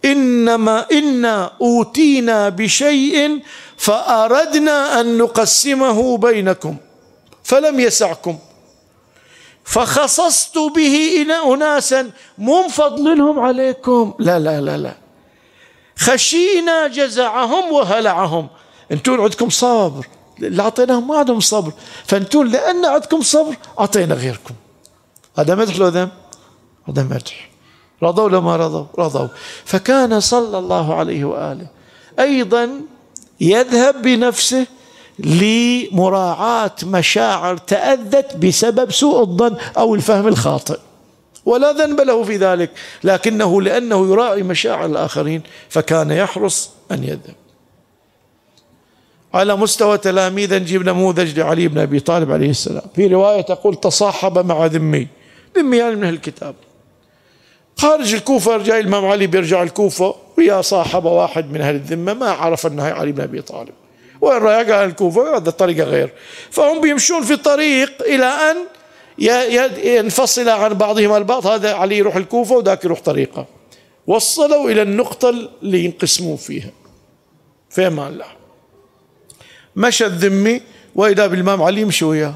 إنما 0.06 0.86
إنا 0.92 1.52
أوتينا 1.62 2.50
بشيء 2.50 3.42
فأردنا 3.78 5.00
أن 5.00 5.18
نقسمه 5.18 6.18
بينكم 6.18 6.76
فلم 7.44 7.80
يسعكم. 7.80 8.38
فخصصت 9.64 10.58
به 10.58 11.26
أناسا 11.54 12.12
مو 12.38 12.64
مفضلهم 12.64 13.40
عليكم. 13.40 14.14
لا 14.20 14.40
لا 14.40 14.62
لا 14.62 14.78
لا. 14.78 14.96
خشينا 15.98 16.88
جزعهم 16.88 17.72
وهلعهم. 17.72 18.48
أنتم 18.92 19.22
عندكم 19.22 19.50
صبر. 19.50 20.08
اللي 20.40 20.62
أعطيناهم 20.62 21.08
ما 21.08 21.18
عندهم 21.18 21.40
صبر. 21.40 21.72
فأنتم 22.06 22.44
لأن 22.44 22.86
عندكم 22.86 23.22
صبر 23.22 23.56
أعطينا 23.80 24.16
غيركم. 24.16 24.54
هذا 25.38 25.56
مدح 25.56 25.76
لو 25.78 25.88
ذم؟ 25.88 26.10
هذا 26.90 27.04
مدح. 27.04 27.50
رضوا 28.06 28.24
ولا 28.24 28.40
ما 28.40 28.56
رضوا 28.56 28.86
رضوا. 28.98 29.28
فكان 29.66 30.20
صلى 30.20 30.58
الله 30.58 30.94
عليه 30.94 31.26
وآله 31.26 31.68
أيضا 32.20 32.70
يذهب 33.42 34.02
بنفسه 34.02 34.66
لمراعاة 35.20 36.76
مشاعر 36.84 37.58
تأذت 37.58 38.36
بسبب 38.36 38.92
سوء 38.92 39.22
الظن 39.22 39.56
أو 39.78 39.96
الفهم 39.96 40.28
الخاطئ. 40.28 40.80
ولا 41.46 41.72
ذنب 41.72 42.02
له 42.02 42.24
في 42.24 42.38
ذلك 42.38 42.70
لكنه 43.04 43.62
لأنه 43.62 44.08
يراعي 44.12 44.44
مشاعر 44.44 44.86
الآخرين 44.86 45.42
فكان 45.70 46.12
يحرص 46.12 46.70
أن 46.92 47.04
يذهب. 47.04 47.36
على 49.34 49.56
مستوى 49.56 49.98
تلاميذ 49.98 50.56
نجيب 50.56 50.86
نموذج 50.90 51.40
لعلي 51.40 51.68
بن 51.68 51.78
أبي 51.78 52.00
طالب 52.00 52.32
عليه 52.32 52.50
السلام. 52.50 52.84
في 52.96 53.08
رواية 53.08 53.42
تقول 53.42 53.76
تصاحب 53.76 54.46
مع 54.46 54.66
ذمي 54.66 55.08
ذمي 55.58 55.78
يعني 55.78 55.96
من 55.96 56.10
الكتاب. 56.10 56.56
خارج 57.78 58.14
الكوفة 58.14 58.56
رجع 58.56 58.78
الإمام 58.78 59.06
علي 59.06 59.28
بيرجع 59.28 59.64
الكوفة 59.64 60.16
ويا 60.38 60.62
صاحب 60.62 61.06
واحد 61.06 61.52
من 61.52 61.62
أهل 61.62 61.76
الذمة 61.76 62.14
ما 62.14 62.30
عرف 62.30 62.68
أنه 62.68 62.84
علي 62.84 63.12
بن 63.12 63.22
أبي 63.22 63.42
طالب. 63.42 63.74
وين 64.22 64.38
رايح؟ 64.38 64.72
قال 64.72 64.90
الكوفة 64.90 65.38
هذا 65.38 65.52
طريقة 65.52 65.84
غير. 65.84 66.14
فهم 66.52 66.82
بيمشون 66.82 67.22
في 67.22 67.36
طريق 67.36 68.02
إلى 68.02 68.26
أن 68.26 68.58
ينفصل 69.84 70.50
عن 70.50 70.74
بعضهم 70.74 71.16
البعض. 71.16 71.48
هذا 71.48 71.74
علي 71.74 71.98
يروح 71.98 72.16
الكوفة 72.16 72.56
وذاك 72.56 72.86
يروح 72.86 73.02
طريقة. 73.02 73.46
وصلوا 74.08 74.70
إلى 74.70 74.82
النقطة 74.82 75.30
اللي 75.64 75.86
ينقسمون 75.86 76.38
فيها. 76.38 76.72
في 77.70 77.88
أمان 77.88 78.08
الله 78.08 78.26
مشى 79.76 80.06
الذمي 80.06 80.62
وإذا 80.96 81.28
بالإمام 81.28 81.64
علي 81.64 81.82
يمشي 81.82 82.06
وياه. 82.06 82.36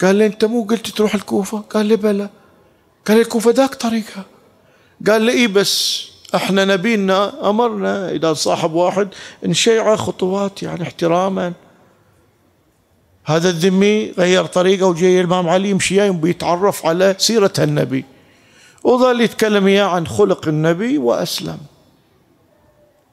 قال 0.00 0.16
لي 0.16 0.26
أنت 0.26 0.44
مو 0.44 0.62
قلت 0.62 0.86
تروح 0.86 1.14
الكوفة؟ 1.14 1.58
قال 1.58 1.86
لي 1.86 1.96
بلى. 1.96 2.28
قال 3.08 3.20
الكوفة 3.20 3.50
ذاك 3.50 3.74
طريقها 3.74 4.24
قال 5.06 5.22
لي 5.22 5.32
إيه 5.32 5.48
بس 5.48 6.04
إحنا 6.34 6.64
نبينا 6.64 7.50
أمرنا 7.50 8.10
إذا 8.10 8.32
صاحب 8.32 8.72
واحد 8.72 9.08
نشيعه 9.42 9.96
خطوات 9.96 10.62
يعني 10.62 10.82
احتراما. 10.82 11.52
هذا 13.24 13.48
الذمي 13.48 14.12
غير 14.18 14.46
طريقة 14.46 14.86
وجاي 14.86 15.20
الإمام 15.20 15.48
علي 15.48 15.70
يمشي 15.70 16.10
بيتعرف 16.10 16.86
على 16.86 17.14
سيرة 17.18 17.52
النبي. 17.58 18.04
وظل 18.84 19.20
يتكلم 19.20 19.66
اياه 19.66 19.84
عن 19.84 20.06
خلق 20.06 20.48
النبي 20.48 20.98
وأسلم. 20.98 21.58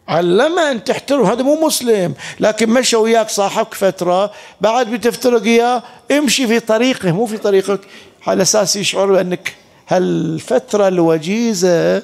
علمه 0.08 0.72
أن 0.72 0.84
تحترم 0.84 1.26
هذا 1.26 1.44
مو 1.44 1.66
مسلم 1.66 2.14
لكن 2.40 2.70
مشى 2.70 2.96
وياك 2.96 3.30
صاحبك 3.30 3.74
فترة 3.74 4.32
بعد 4.62 4.92
بتفترق 4.92 5.44
اياه 5.44 5.84
امشي 6.12 6.48
في 6.48 6.60
طريقه 6.60 7.12
مو 7.12 7.26
في 7.26 7.38
طريقك. 7.38 7.82
على 8.28 8.42
أساس 8.42 8.76
يشعر 8.76 9.12
بأنك 9.12 9.62
هالفتره 9.88 10.88
الوجيزة 10.88 12.04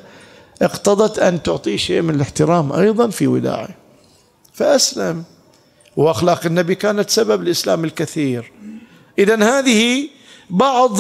اقتضت 0.62 1.20
أن 1.20 1.44
تعطيه 1.44 1.78
شيء 1.78 2.02
من 2.02 2.16
الاحترام 2.16 2.74
أيضا 2.74 3.10
في 3.10 3.28
وداعه 3.28 3.70
فأسلم. 4.54 5.24
وأخلاق 5.98 6.46
النبي 6.46 6.76
كانت 6.76 7.10
سبب 7.10 7.42
الإسلام 7.42 7.86
الكثير. 7.86 8.52
إذا 9.20 9.44
هذه 9.44 10.08
بعض 10.50 10.98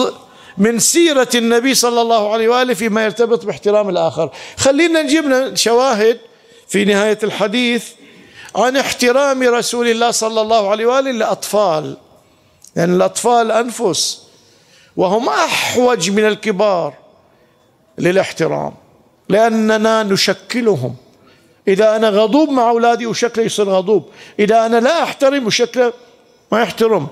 من 0.57 0.79
سيرة 0.79 1.29
النبي 1.35 1.73
صلى 1.73 2.01
الله 2.01 2.33
عليه 2.33 2.47
وآله 2.47 2.73
فيما 2.73 3.03
يرتبط 3.05 3.45
باحترام 3.45 3.89
الآخر. 3.89 4.31
خلينا 4.57 5.01
نجيب 5.01 5.55
شواهد 5.55 6.19
في 6.67 6.85
نهاية 6.85 7.17
الحديث 7.23 7.85
عن 8.55 8.77
احترام 8.77 9.43
رسول 9.43 9.87
الله 9.87 10.11
صلى 10.11 10.41
الله 10.41 10.69
عليه 10.69 10.85
وآله 10.85 11.11
للأطفال. 11.11 11.83
لأن 11.83 11.97
يعني 12.75 12.95
الأطفال 12.95 13.51
أنفس. 13.51 14.28
وهم 14.99 15.29
أحوج 15.29 16.11
من 16.11 16.25
الكبار 16.25 16.93
للاحترام 17.97 18.73
لأننا 19.29 20.03
نشكلهم. 20.03 20.95
إذا 21.67 21.95
أنا 21.95 22.09
غضوب 22.09 22.49
مع 22.49 22.69
أولادي 22.69 23.05
وشكله 23.05 23.45
يصير 23.45 23.69
غضوب. 23.69 24.09
إذا 24.39 24.65
أنا 24.65 24.79
لا 24.79 25.03
أحترم 25.03 25.47
وشكله 25.47 25.93
ما 26.51 26.61
يحترم. 26.61 27.07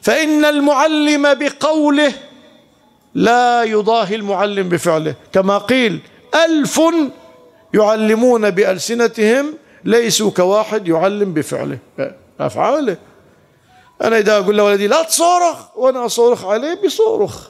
فإن 0.00 0.44
المعلم 0.44 1.34
بقوله 1.34 2.12
لا 3.14 3.62
يضاهي 3.62 4.14
المعلم 4.14 4.68
بفعله. 4.68 5.14
كما 5.32 5.58
قيل 5.58 6.00
ألف 6.34 6.80
يعلمون 7.74 8.50
بألسنتهم 8.50 9.54
ليسوا 9.84 10.30
كواحد 10.30 10.88
يعلم 10.88 11.34
بفعله. 11.34 11.78
أفعاله. 12.40 12.96
أنا 14.02 14.18
إذا 14.18 14.38
أقول 14.38 14.56
لولدي 14.56 14.86
لا 14.86 15.02
تصورخ 15.02 15.76
وأنا 15.76 16.06
أصورخ 16.06 16.44
عليه 16.44 16.74
بصورخ 16.84 17.48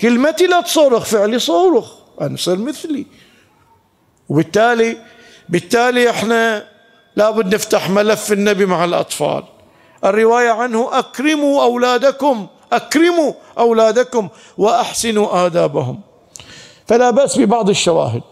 كلمتي 0.00 0.46
لا 0.46 0.60
تصورخ 0.60 1.04
فعلي 1.04 1.38
صورخ 1.38 1.92
أن 2.20 2.34
يصير 2.34 2.56
مثلي. 2.56 3.06
وبالتالي 4.28 4.96
بالتالي 5.48 6.10
إحنا 6.10 6.66
لابد 7.16 7.54
نفتح 7.54 7.90
ملف 7.90 8.32
النبي 8.32 8.66
مع 8.66 8.84
الأطفال. 8.84 9.44
الرواية 10.04 10.50
عنه 10.50 10.98
أكرموا 10.98 11.62
أولادكم 11.62 12.46
أكرموا 12.72 13.32
أولادكم 13.58 14.28
وأحسنوا 14.58 15.46
آدابهم. 15.46 16.00
فلا 16.86 17.10
بأس 17.10 17.38
ببعض 17.38 17.68
الشواهد. 17.68 18.22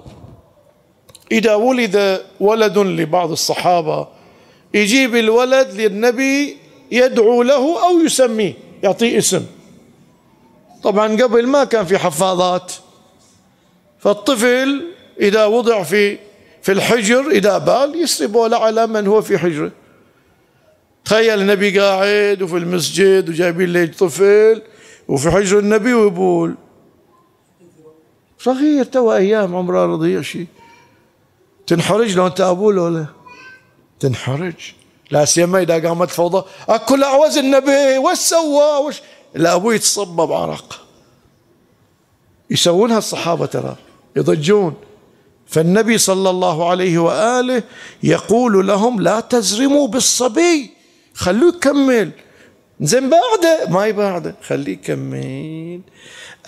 إذا 1.32 1.54
ولد 1.54 2.22
ولد 2.40 2.78
لبعض 2.78 3.30
الصحابة 3.30 4.08
يجيب 4.74 5.16
الولد 5.16 5.70
للنبي 5.80 6.61
يدعو 6.92 7.42
له 7.42 7.88
أو 7.88 8.00
يسميه 8.00 8.54
يعطيه 8.82 9.18
اسم. 9.18 9.46
طبعا 10.82 11.22
قبل 11.22 11.46
ما 11.46 11.64
كان 11.64 11.84
في 11.84 11.98
حفاظات. 11.98 12.72
فالطفل 13.98 14.84
إذا 15.20 15.44
وضع 15.44 15.82
في 15.82 16.18
في 16.62 16.72
الحجر 16.72 17.30
إذا 17.30 17.58
بال 17.58 18.02
يسرب 18.02 18.34
ولا 18.34 18.58
على 18.58 18.86
من 18.86 19.06
هو 19.06 19.22
في 19.22 19.38
حجره. 19.38 19.72
تخيل 21.04 21.40
النبي 21.40 21.78
قاعد 21.80 22.42
وفي 22.42 22.56
المسجد 22.56 23.28
وجايبين 23.28 23.72
له 23.72 23.86
طفل 23.86 24.62
وفي 25.08 25.30
حجر 25.30 25.58
النبي 25.58 25.94
ويبول. 25.94 26.54
صغير 28.38 28.84
تو 28.84 29.12
أيام 29.12 29.56
عمره 29.56 29.86
رضيع 29.86 30.22
شيء 30.22 30.46
تنحرج 31.66 32.16
لو 32.16 32.26
أنت 32.26 32.40
أبوه 32.40 32.84
ولا 32.84 33.06
تنحرج. 34.00 34.81
لا 35.12 35.24
سيما 35.24 35.62
إذا 35.62 35.88
قامت 35.88 36.10
فوضى. 36.10 36.44
أكل 36.68 37.04
أعوز 37.04 37.38
النبي 37.38 37.98
وش 37.98 38.16
سوى 38.16 38.86
وش 38.86 39.00
لا 39.34 39.54
أبوه 39.54 39.74
يتصبب 39.74 40.32
عرق 40.32 40.80
يسوونها 42.50 42.98
الصحابة 42.98 43.46
ترى 43.46 43.76
يضجون. 44.16 44.74
فالنبي 45.46 45.98
صلى 45.98 46.30
الله 46.30 46.70
عليه 46.70 46.98
وآله 46.98 47.62
يقول 48.02 48.66
لهم 48.66 49.00
لا 49.00 49.20
تزرموا 49.20 49.88
بالصبي 49.88 50.70
خلوه 51.14 51.54
يكمل. 51.54 52.10
زين 52.80 53.10
بعده؟ 53.10 53.66
ما 53.68 53.86
يبعده 53.86 54.34
خليه 54.46 54.72
يكمل. 54.72 55.80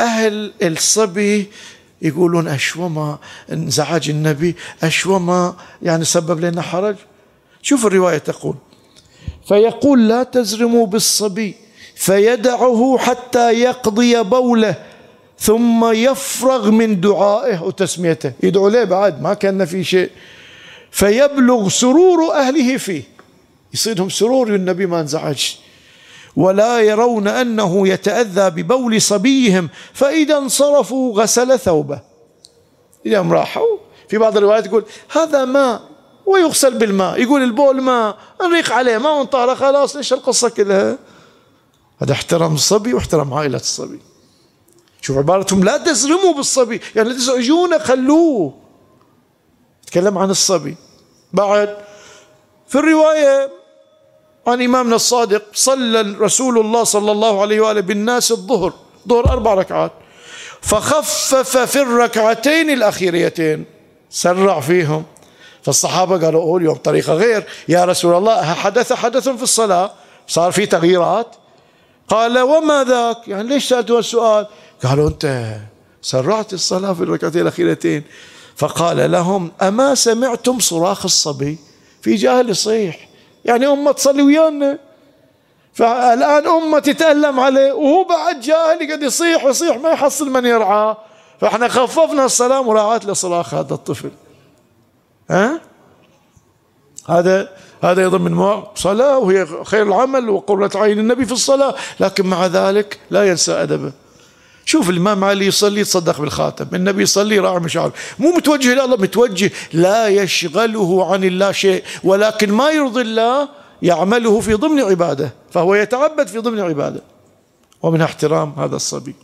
أهل 0.00 0.52
الصبي 0.62 1.50
يقولون 2.02 2.48
أشوما 2.48 3.18
انزعاج 3.52 4.10
النبي 4.10 4.56
أشوما 4.82 5.56
يعني 5.82 6.04
سبب 6.04 6.40
لنا 6.40 6.62
حرج. 6.62 6.96
شوف 7.64 7.86
الرواية 7.86 8.18
تقول. 8.18 8.54
فيقول 9.48 10.08
لا 10.08 10.22
تزرموا 10.22 10.86
بالصبي 10.86 11.54
فيدعه 11.94 12.96
حتى 12.98 13.52
يقضي 13.52 14.22
بوله 14.22 14.74
ثم 15.38 15.92
يفرغ 15.92 16.70
من 16.70 17.00
دعائه 17.00 17.62
وتسميته. 17.62 18.32
يدعو 18.42 18.68
ليه 18.68 18.84
بعد؟ 18.84 19.22
ما 19.22 19.34
كان 19.34 19.64
في 19.64 19.84
شيء. 19.84 20.10
فيبلغ 20.90 21.68
سرور 21.68 22.32
أهله 22.34 22.76
فيه. 22.76 23.02
يصيدهم 23.74 24.08
سرور 24.08 24.54
النبي 24.54 24.86
ما 24.86 25.00
انزعج 25.00 25.54
ولا 26.36 26.80
يرون 26.80 27.28
أنه 27.28 27.88
يتأذى 27.88 28.50
ببول 28.50 29.02
صبيهم 29.02 29.68
فإذا 29.92 30.36
انصرفوا 30.36 31.20
غسل 31.20 31.58
ثوبه. 31.58 32.00
إذا 33.06 33.20
راحوا. 33.20 33.78
في 34.08 34.18
بعض 34.18 34.36
الروايات 34.36 34.66
يقول 34.66 34.84
هذا 35.12 35.44
ماء 35.44 35.93
ويغسل 36.26 36.78
بالماء 36.78 37.22
يقول 37.22 37.42
البول 37.42 37.80
ماء 37.80 38.16
نريق 38.42 38.72
عليه 38.72 38.98
ما 38.98 39.20
انطار 39.20 39.56
خلاص 39.56 39.96
ليش 39.96 40.12
القصة 40.12 40.48
كلها؟ 40.48 40.98
هذا 42.02 42.12
احترم 42.12 42.54
الصبي 42.54 42.94
واحترم 42.94 43.34
عائلة 43.34 43.56
الصبي. 43.56 44.00
شوف 45.00 45.18
عبارتهم 45.18 45.64
لا 45.64 45.76
تزرموا 45.76 46.34
بالصبي 46.34 46.80
يعني 46.96 47.08
لا 47.08 47.14
تزعجونه 47.14 47.78
خلوه. 47.78 48.54
تكلم 49.86 50.18
عن 50.18 50.30
الصبي. 50.30 50.76
بعد 51.32 51.76
في 52.68 52.78
الرواية 52.78 53.50
عن 54.46 54.62
إمامنا 54.62 54.96
الصادق 54.96 55.42
صلى 55.52 56.00
رسول 56.00 56.58
الله 56.58 56.84
صلى 56.84 57.12
الله 57.12 57.42
عليه 57.42 57.60
وآله 57.60 57.80
بالناس 57.80 58.32
الظهر 58.32 58.72
ظهر 59.08 59.28
أربع 59.28 59.54
ركعات. 59.54 59.92
فخفف 60.60 61.56
في 61.56 61.82
الركعتين 61.82 62.70
الأخيرتين 62.70 63.64
سرع 64.10 64.60
فيهم. 64.60 65.04
فالصحابة 65.64 66.26
قالوا 66.26 66.42
أول 66.42 66.64
يوم 66.64 66.76
طريقة 66.76 67.12
غير 67.14 67.44
يا 67.68 67.84
رسول 67.84 68.14
الله 68.14 68.54
حدث 68.54 68.92
حدث 68.92 69.28
في 69.28 69.42
الصلاة؟ 69.42 69.90
صار 70.28 70.52
في 70.52 70.66
تغييرات؟ 70.66 71.26
قال 72.08 72.38
وما 72.38 72.84
ذاك؟ 72.84 73.28
يعني 73.28 73.48
ليش 73.48 73.68
سألتوا 73.68 73.98
السؤال؟ 73.98 74.46
قالوا 74.84 75.08
أنت 75.08 75.54
سرعت 76.02 76.52
الصلاة 76.52 76.92
في 76.92 77.02
الركعتين 77.02 77.42
الأخيرتين. 77.42 78.02
فقال 78.56 79.10
لهم 79.10 79.52
أما 79.62 79.94
سمعتم 79.94 80.60
صراخ 80.60 81.04
الصبي؟ 81.04 81.58
في 82.02 82.14
جاهل 82.14 82.50
يصيح. 82.50 83.08
يعني 83.44 83.66
أمة 83.66 83.92
تصلي 83.92 84.22
ويانا. 84.22 84.78
فالآن 85.74 86.46
أمة 86.46 86.78
تتألم 86.78 87.40
عليه 87.40 87.72
وهو 87.72 88.04
بعد 88.04 88.40
جاهل 88.40 88.92
قد 88.92 89.02
يصيح 89.02 89.44
ويصيح 89.44 89.76
ما 89.76 89.90
يحصل 89.90 90.30
من 90.30 90.46
يرعاه. 90.46 90.96
فإحنا 91.40 91.68
خففنا 91.68 92.24
الصلاة 92.24 92.62
مراعاة 92.62 93.00
لصراخ 93.06 93.54
هذا 93.54 93.74
الطفل. 93.74 94.10
ها؟ 95.30 95.60
هذا 97.08 97.48
هذا 97.82 98.02
أيضا 98.02 98.18
من 98.18 98.62
صلاة 98.74 99.18
وهي 99.18 99.46
خير 99.64 99.82
العمل 99.82 100.30
وقرة 100.30 100.70
عين 100.74 100.98
النبي 100.98 101.26
في 101.26 101.32
الصلاة 101.32 101.74
لكن 102.00 102.26
مع 102.26 102.46
ذلك 102.46 102.98
لا 103.10 103.28
ينسى 103.28 103.52
أدبه 103.52 103.92
شوف 104.64 104.90
الإمام 104.90 105.24
علي 105.24 105.46
يصلي 105.46 105.80
يتصدق 105.80 106.20
بالخاتم 106.20 106.66
النبي 106.72 107.02
يصلي 107.02 107.38
راعي 107.38 107.60
مشاعر. 107.60 107.90
مو 108.18 108.30
متوجه 108.32 108.72
إلى 108.72 108.84
الله 108.84 108.96
متوجه 108.96 109.50
لا 109.72 110.08
يشغله 110.08 111.12
عن 111.12 111.24
الله 111.24 111.52
شيء 111.52 111.84
ولكن 112.04 112.52
ما 112.52 112.70
يرضي 112.70 113.00
الله 113.00 113.48
يعمله 113.82 114.40
في 114.40 114.54
ضمن 114.54 114.80
عبادة 114.80 115.32
فهو 115.50 115.74
يتعبد 115.74 116.26
في 116.26 116.38
ضمن 116.38 116.60
عبادة. 116.60 117.00
ومن 117.82 118.02
احترام 118.02 118.52
هذا 118.58 118.76
الصبي. 118.76 119.14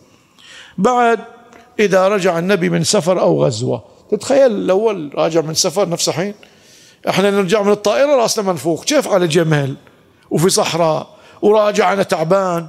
بعد 0.79 1.21
إذا 1.79 2.09
رجع 2.09 2.39
النبي 2.39 2.69
من 2.69 2.85
سفر 2.85 3.21
أو 3.21 3.45
غزوة 3.45 3.85
تتخيل 4.11 4.53
الأول 4.53 5.11
راجع 5.15 5.41
من 5.41 5.55
سفر 5.55 5.89
نفس 5.89 6.09
الحين. 6.09 6.35
إحنا 7.09 7.31
نرجع 7.31 7.63
من 7.63 7.73
الطائرة 7.73 8.17
راسنا 8.17 8.45
منفوخ. 8.45 8.85
كيف 8.85 9.09
على 9.09 9.27
جمل 9.27 9.77
وفي 10.31 10.51
صحراء 10.51 11.09
وراجع 11.43 11.93
أنا 11.93 12.03
تعبان. 12.03 12.69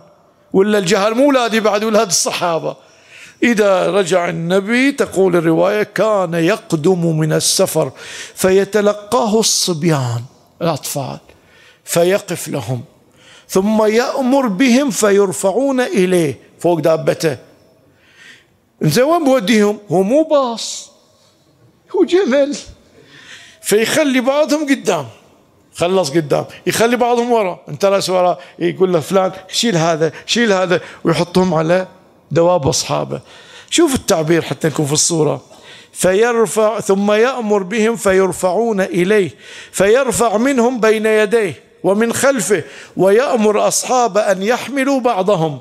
ولا 0.53 0.77
الجهل 0.77 1.15
مو 1.15 1.29
ولادي 1.29 1.59
بعد 1.59 1.83
ولاد 1.83 2.07
الصحابة. 2.07 2.75
إذا 3.43 3.87
رجع 3.87 4.29
النبي 4.29 4.91
تقول 4.91 5.35
الرواية 5.35 5.83
كان 5.83 6.33
يقدم 6.33 7.17
من 7.17 7.33
السفر 7.33 7.91
فيتلقاه 8.35 9.39
الصبيان 9.39 10.21
الأطفال 10.61 11.17
فيقف 11.83 12.47
لهم. 12.47 12.83
ثم 13.49 13.85
يأمر 13.85 14.47
بهم 14.47 14.89
فيرفعون 14.89 15.81
إليه. 15.81 16.39
فوق 16.59 16.79
دابته. 16.79 17.37
زين 18.81 19.03
وين 19.03 19.23
بوديهم؟ 19.23 19.79
هو 19.91 20.03
مو 20.03 20.23
باص. 20.23 20.90
هو 21.95 22.03
جمل 22.03 22.55
فيخلي 23.61 24.21
بعضهم 24.21 24.69
قدام. 24.69 25.07
خلص 25.75 26.09
قدام. 26.09 26.45
يخلي 26.67 26.95
بعضهم 26.95 27.31
ورا. 27.31 27.59
انت 27.69 27.85
راس 27.85 28.09
ورا 28.09 28.37
يقول 28.59 28.93
له 28.93 28.99
فلان 28.99 29.31
شيل 29.47 29.77
هذا 29.77 30.11
شيل 30.25 30.53
هذا. 30.53 30.81
ويحطهم 31.03 31.53
على 31.53 31.87
دواب 32.31 32.67
أصحابه. 32.67 33.21
شوف 33.69 33.95
التعبير 33.95 34.41
حتى 34.41 34.67
نكون 34.67 34.85
في 34.85 34.93
الصورة. 34.93 35.41
فيرفع 35.93 36.79
ثم 36.79 37.11
يأمر 37.11 37.63
بهم 37.63 37.95
فيرفعون 37.95 38.81
إليه. 38.81 39.31
فيرفع 39.71 40.37
منهم 40.37 40.79
بين 40.79 41.05
يديه 41.05 41.63
ومن 41.83 42.13
خلفه 42.13 42.63
ويأمر 42.97 43.67
أصحاب 43.67 44.17
أن 44.17 44.43
يحملوا 44.43 44.99
بعضهم. 44.99 45.59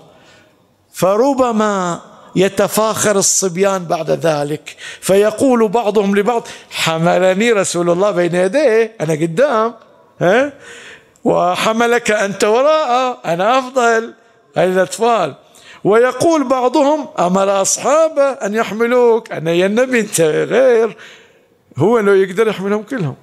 فربما 0.93 2.01
يتفاخر 2.37 3.19
الصبيان 3.19 3.85
بعد 3.85 4.11
ذلك 4.11 4.77
فيقول 5.01 5.69
بعضهم 5.69 6.17
لبعض 6.17 6.49
حملني 6.71 7.53
رسول 7.53 7.91
الله 7.91 8.11
بين 8.11 8.35
يديه 8.35 8.97
أنا 9.01 9.13
قدام 9.13 9.75
ها؟ 10.21 10.53
وحملك 11.25 12.11
أنت 12.11 12.45
وراءه 12.45 13.19
أنا 13.25 13.59
أفضل. 13.59 14.15
هذه 14.57 14.73
الأطفال. 14.73 15.35
ويقول 15.85 16.49
بعضهم 16.49 17.09
أمر 17.19 17.63
أصحابه 17.63 18.23
أن 18.23 18.55
يحملوك 18.55 19.33
أنا 19.33 19.53
يا 19.53 19.67
النبي 19.67 20.01
أنت 20.01 20.21
غير. 20.21 20.97
هو 21.79 21.99
لو 21.99 22.15
يقدر 22.15 22.49
يحملهم 22.49 22.83
كلهم. 22.83 23.15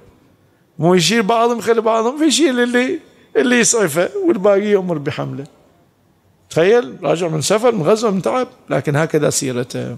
مو 0.78 0.94
يشيل 0.94 1.22
بعضهم 1.22 1.58
يخلي 1.58 1.80
بعضهم 1.80 2.18
فيشيل 2.18 2.60
اللي 2.60 2.98
اللي 3.36 3.60
يسعفه 3.60 4.10
والباقي 4.26 4.66
يأمر 4.66 4.98
بحمله. 4.98 5.44
تخيل 6.50 6.96
راجع 7.02 7.28
من 7.28 7.40
سفر 7.40 7.72
من 7.72 7.82
غزوة 7.82 8.10
من 8.10 8.22
تعب 8.22 8.48
لكن 8.70 8.96
هكذا 8.96 9.30
سيرته 9.30 9.96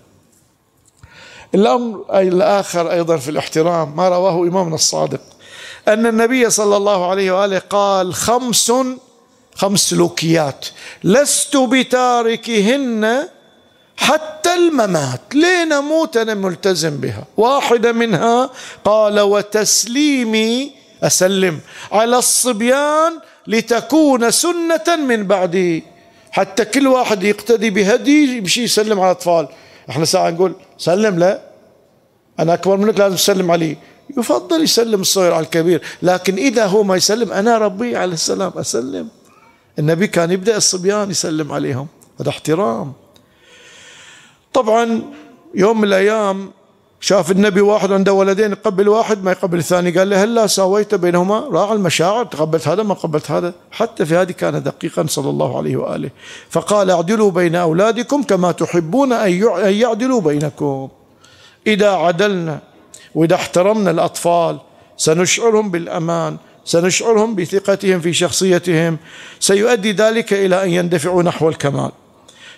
الأمر 1.55 2.05
الآخر 2.14 2.90
أيضا 2.90 3.16
في 3.16 3.30
الاحترام 3.30 3.96
ما 3.96 4.09
رواه 4.09 4.42
إمامنا 4.42 4.74
الصادق 4.74 5.20
أن 5.88 6.07
النبي 6.07 6.51
صلى 6.51 6.76
الله 6.76 7.11
عليه 7.11 7.40
وآله 7.40 7.59
قال 7.59 8.14
خمس 8.14 8.72
خمس 9.55 9.80
سلوكيات 9.90 10.66
لست 11.05 11.57
بتاركهن 11.57 13.28
حتى 13.96 14.55
الممات 14.55 15.20
لين 15.34 15.72
أموت 15.72 16.16
أنا 16.16 16.34
ملتزم 16.34 16.96
بها. 16.96 17.24
واحدة 17.36 17.92
منها 17.92 18.51
قال 18.84 19.20
وتسليمي 19.20 20.72
أسلم 21.03 21.61
على 21.92 22.18
الصبيان 22.18 23.18
لتكون 23.46 24.30
سنة 24.30 24.96
من 25.09 25.26
بعدي. 25.26 25.84
حتى 26.30 26.64
كل 26.64 26.86
واحد 26.86 27.22
يقتدي 27.22 27.70
بهدي 27.70 28.36
يمشي 28.36 28.62
يسلم 28.62 29.00
على 29.00 29.10
الأطفال. 29.10 29.48
إحنا 29.90 30.04
ساعة 30.04 30.30
نقول 30.30 30.54
سلم 30.78 31.18
لا. 31.18 31.42
أنا 32.38 32.54
أكبر 32.54 32.76
منك 32.76 32.98
لازم 32.98 33.16
تسلم 33.16 33.50
علي. 33.50 33.76
يفضل 34.18 34.62
يسلم 34.62 35.00
الصغير 35.00 35.34
على 35.34 35.44
الكبير 35.44 35.82
لكن 36.02 36.36
إذا 36.36 36.66
هو 36.66 36.82
ما 36.82 36.96
يسلم 36.96 37.32
أنا 37.32 37.58
ربي 37.58 37.96
عليه 37.96 38.14
السلام 38.14 38.52
أسلم. 38.56 39.08
النبي 39.78 40.06
كان 40.06 40.30
يبدأ 40.30 40.56
الصبيان 40.56 41.10
يسلم 41.10 41.52
عليهم 41.52 41.86
هذا 42.20 42.28
احترام. 42.28 42.92
طبعا 44.52 45.02
يوم 45.54 45.78
من 45.78 45.84
الأيام 45.88 46.50
شاف 47.03 47.30
النبي 47.30 47.61
واحد 47.61 47.92
عنده 47.92 48.12
ولدين 48.12 48.53
يقبل 48.53 48.88
واحد 48.88 49.24
ما 49.24 49.30
يقبل 49.30 49.59
الثاني. 49.59 49.90
قال 49.90 50.11
له 50.11 50.24
هلا 50.24 50.46
ساويت 50.46 50.94
بينهما؟ 50.94 51.48
راعى 51.53 51.72
المشاعر 51.72 52.24
تقبلت 52.24 52.68
هذا 52.68 52.82
ما 52.82 52.94
قبلت 52.94 53.30
هذا. 53.30 53.53
حتى 53.70 54.07
في 54.07 54.16
هذه 54.16 54.32
كان 54.32 54.62
دقيقا 54.62 55.07
صلى 55.09 55.30
الله 55.30 55.59
عليه 55.59 55.76
وآله. 55.76 56.11
فقال 56.51 56.90
اعدلوا 56.90 57.30
بين 57.30 57.55
أولادكم 57.55 58.22
كما 58.22 58.53
تحبون 58.53 59.12
أن 59.12 59.32
يعدلوا 59.72 60.20
بينكم. 60.20 60.88
إذا 61.66 61.90
عدلنا 61.90 62.61
وإذا 63.14 63.34
احترمنا 63.34 63.90
الأطفال 63.90 64.59
سنشعرهم 64.96 65.70
بالأمان 65.70 66.36
سنشعرهم 66.64 67.34
بثقتهم 67.34 68.01
في 68.01 68.12
شخصيتهم. 68.12 68.98
سيؤدي 69.40 69.92
ذلك 69.92 70.32
إلى 70.32 70.64
أن 70.64 70.70
يندفعوا 70.70 71.22
نحو 71.22 71.48
الكمال. 71.48 71.90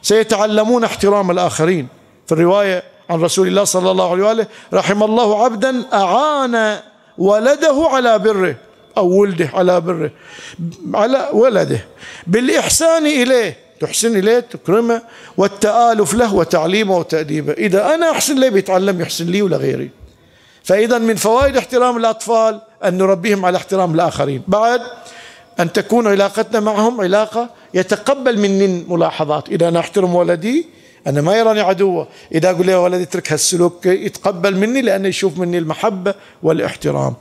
سيتعلمون 0.02 0.84
احترام 0.84 1.30
الآخرين. 1.30 1.88
في 2.26 2.32
الرواية 2.32 2.91
عن 3.12 3.20
رسول 3.20 3.48
الله 3.48 3.64
صلى 3.64 3.90
الله 3.90 4.10
عليه 4.10 4.24
وآله 4.24 4.46
رحم 4.74 5.02
الله 5.02 5.44
عبدا 5.44 5.84
أعان 5.92 6.78
ولده 7.18 7.88
على 7.90 8.18
بره 8.18 8.56
أو 8.96 9.20
ولده 9.20 9.50
على 9.54 9.80
بره 9.80 10.10
على 10.94 11.28
ولده 11.32 11.84
بالإحسان 12.26 13.06
إليه 13.06 13.56
تحسن 13.80 14.16
إليه 14.16 14.40
تكرمه 14.40 15.02
والتآلف 15.36 16.14
له 16.14 16.34
وتعليمه 16.34 16.98
وتأديبه. 16.98 17.52
إذا 17.52 17.94
أنا 17.94 18.10
أحسن 18.10 18.38
لي 18.38 18.50
بيتعلم 18.50 19.00
يحسن 19.00 19.26
لي 19.26 19.42
ولغيري 19.42 19.90
فإذا 20.64 20.98
من 20.98 21.16
فوائد 21.16 21.56
احترام 21.56 21.96
الأطفال 21.96 22.60
أن 22.84 22.98
نربيهم 22.98 23.44
على 23.44 23.56
احترام 23.56 23.94
الآخرين. 23.94 24.42
بعد 24.48 24.80
أن 25.60 25.72
تكون 25.72 26.06
علاقتنا 26.06 26.60
معهم 26.60 27.00
علاقة 27.00 27.48
يتقبل 27.74 28.38
مني 28.38 28.64
الملاحظات 28.64 29.48
إذا 29.48 29.68
أنا 29.68 29.80
أحترم 29.80 30.14
ولدي 30.14 30.66
أنا 31.06 31.20
ما 31.20 31.36
يراني 31.36 31.60
عدوة. 31.60 32.08
إذا 32.34 32.50
أقول 32.50 32.66
له 32.66 32.80
ولدي 32.80 33.02
اترك 33.02 33.32
هالسلوك 33.32 33.86
يتقبل 33.86 34.56
مني 34.56 34.82
لأنه 34.82 35.08
يشوف 35.08 35.38
مني 35.38 35.58
المحبة 35.58 36.14
والاحترام. 36.42 37.14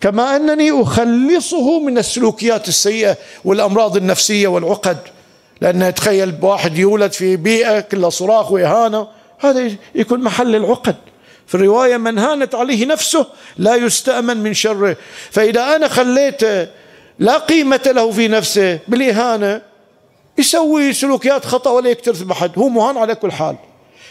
كما 0.00 0.36
أنني 0.36 0.82
أخلصه 0.82 1.80
من 1.80 1.98
السلوكيات 1.98 2.68
السيئة 2.68 3.16
والأمراض 3.44 3.96
النفسية 3.96 4.48
والعقد. 4.48 4.98
لأنه 5.60 5.90
تخيل 5.90 6.34
واحد 6.42 6.78
يولد 6.78 7.12
في 7.12 7.36
بيئة 7.36 7.80
كلها 7.80 8.10
صراخ 8.10 8.52
وإهانة 8.52 9.06
هذا 9.38 9.70
يكون 9.94 10.20
محل 10.20 10.56
العقد. 10.56 10.96
في 11.46 11.54
الرواية 11.54 11.96
من 11.96 12.18
هانت 12.18 12.54
عليه 12.54 12.86
نفسه 12.86 13.26
لا 13.58 13.74
يستأمن 13.74 14.36
من 14.36 14.54
شره. 14.54 14.96
فإذا 15.30 15.76
أنا 15.76 15.88
خليته 15.88 16.68
لا 17.18 17.38
قيمة 17.38 17.80
له 17.86 18.10
في 18.10 18.28
نفسه 18.28 18.78
بالإهانة 18.88 19.69
يسوي 20.40 20.92
سلوكيات 20.92 21.44
خطأ 21.44 21.70
ولا 21.70 21.90
يكترث 21.90 22.22
بحد 22.22 22.58
هو 22.58 22.68
مهان 22.68 22.96
على 22.96 23.14
كل 23.14 23.32
حال. 23.32 23.56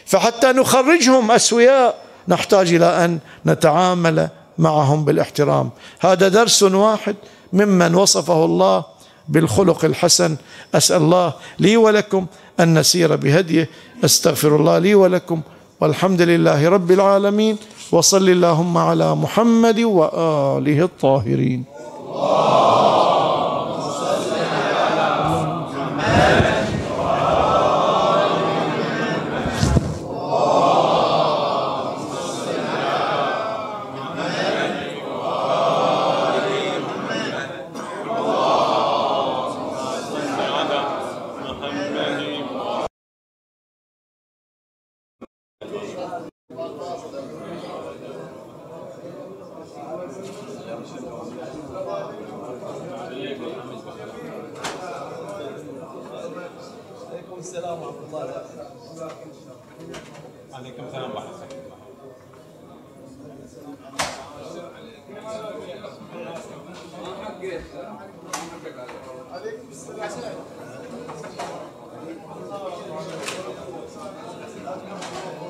فحتى 0.06 0.48
نخرجهم 0.52 1.32
أسوياء 1.32 1.96
نحتاج 2.28 2.74
إلى 2.74 3.06
أن 3.06 3.20
نتعامل 3.46 4.30
معهم 4.58 5.06
بالإحترام. 5.06 5.70
هذا 6.00 6.28
درس 6.28 6.64
واحد 6.64 7.16
ممن 7.54 7.96
وصفه 7.96 8.46
الله 8.46 8.84
بالخلق 9.28 9.86
الحسن. 9.86 10.38
أسأل 10.76 11.02
الله 11.02 11.34
لي 11.60 11.78
ولكم 11.78 12.26
أن 12.60 12.80
نسير 12.80 13.16
بهديه. 13.16 13.70
أستغفر 14.06 14.56
الله 14.56 14.78
لي 14.80 14.96
ولكم. 14.96 15.42
والحمد 15.82 16.22
لله 16.22 16.70
رب 16.70 16.92
العالمين. 16.92 17.58
وصل 17.92 18.30
اللهم 18.30 18.78
على 18.78 19.16
محمد 19.16 19.80
وآله 19.80 20.84
الطاهرين. 20.84 21.64
السلام 26.20 26.49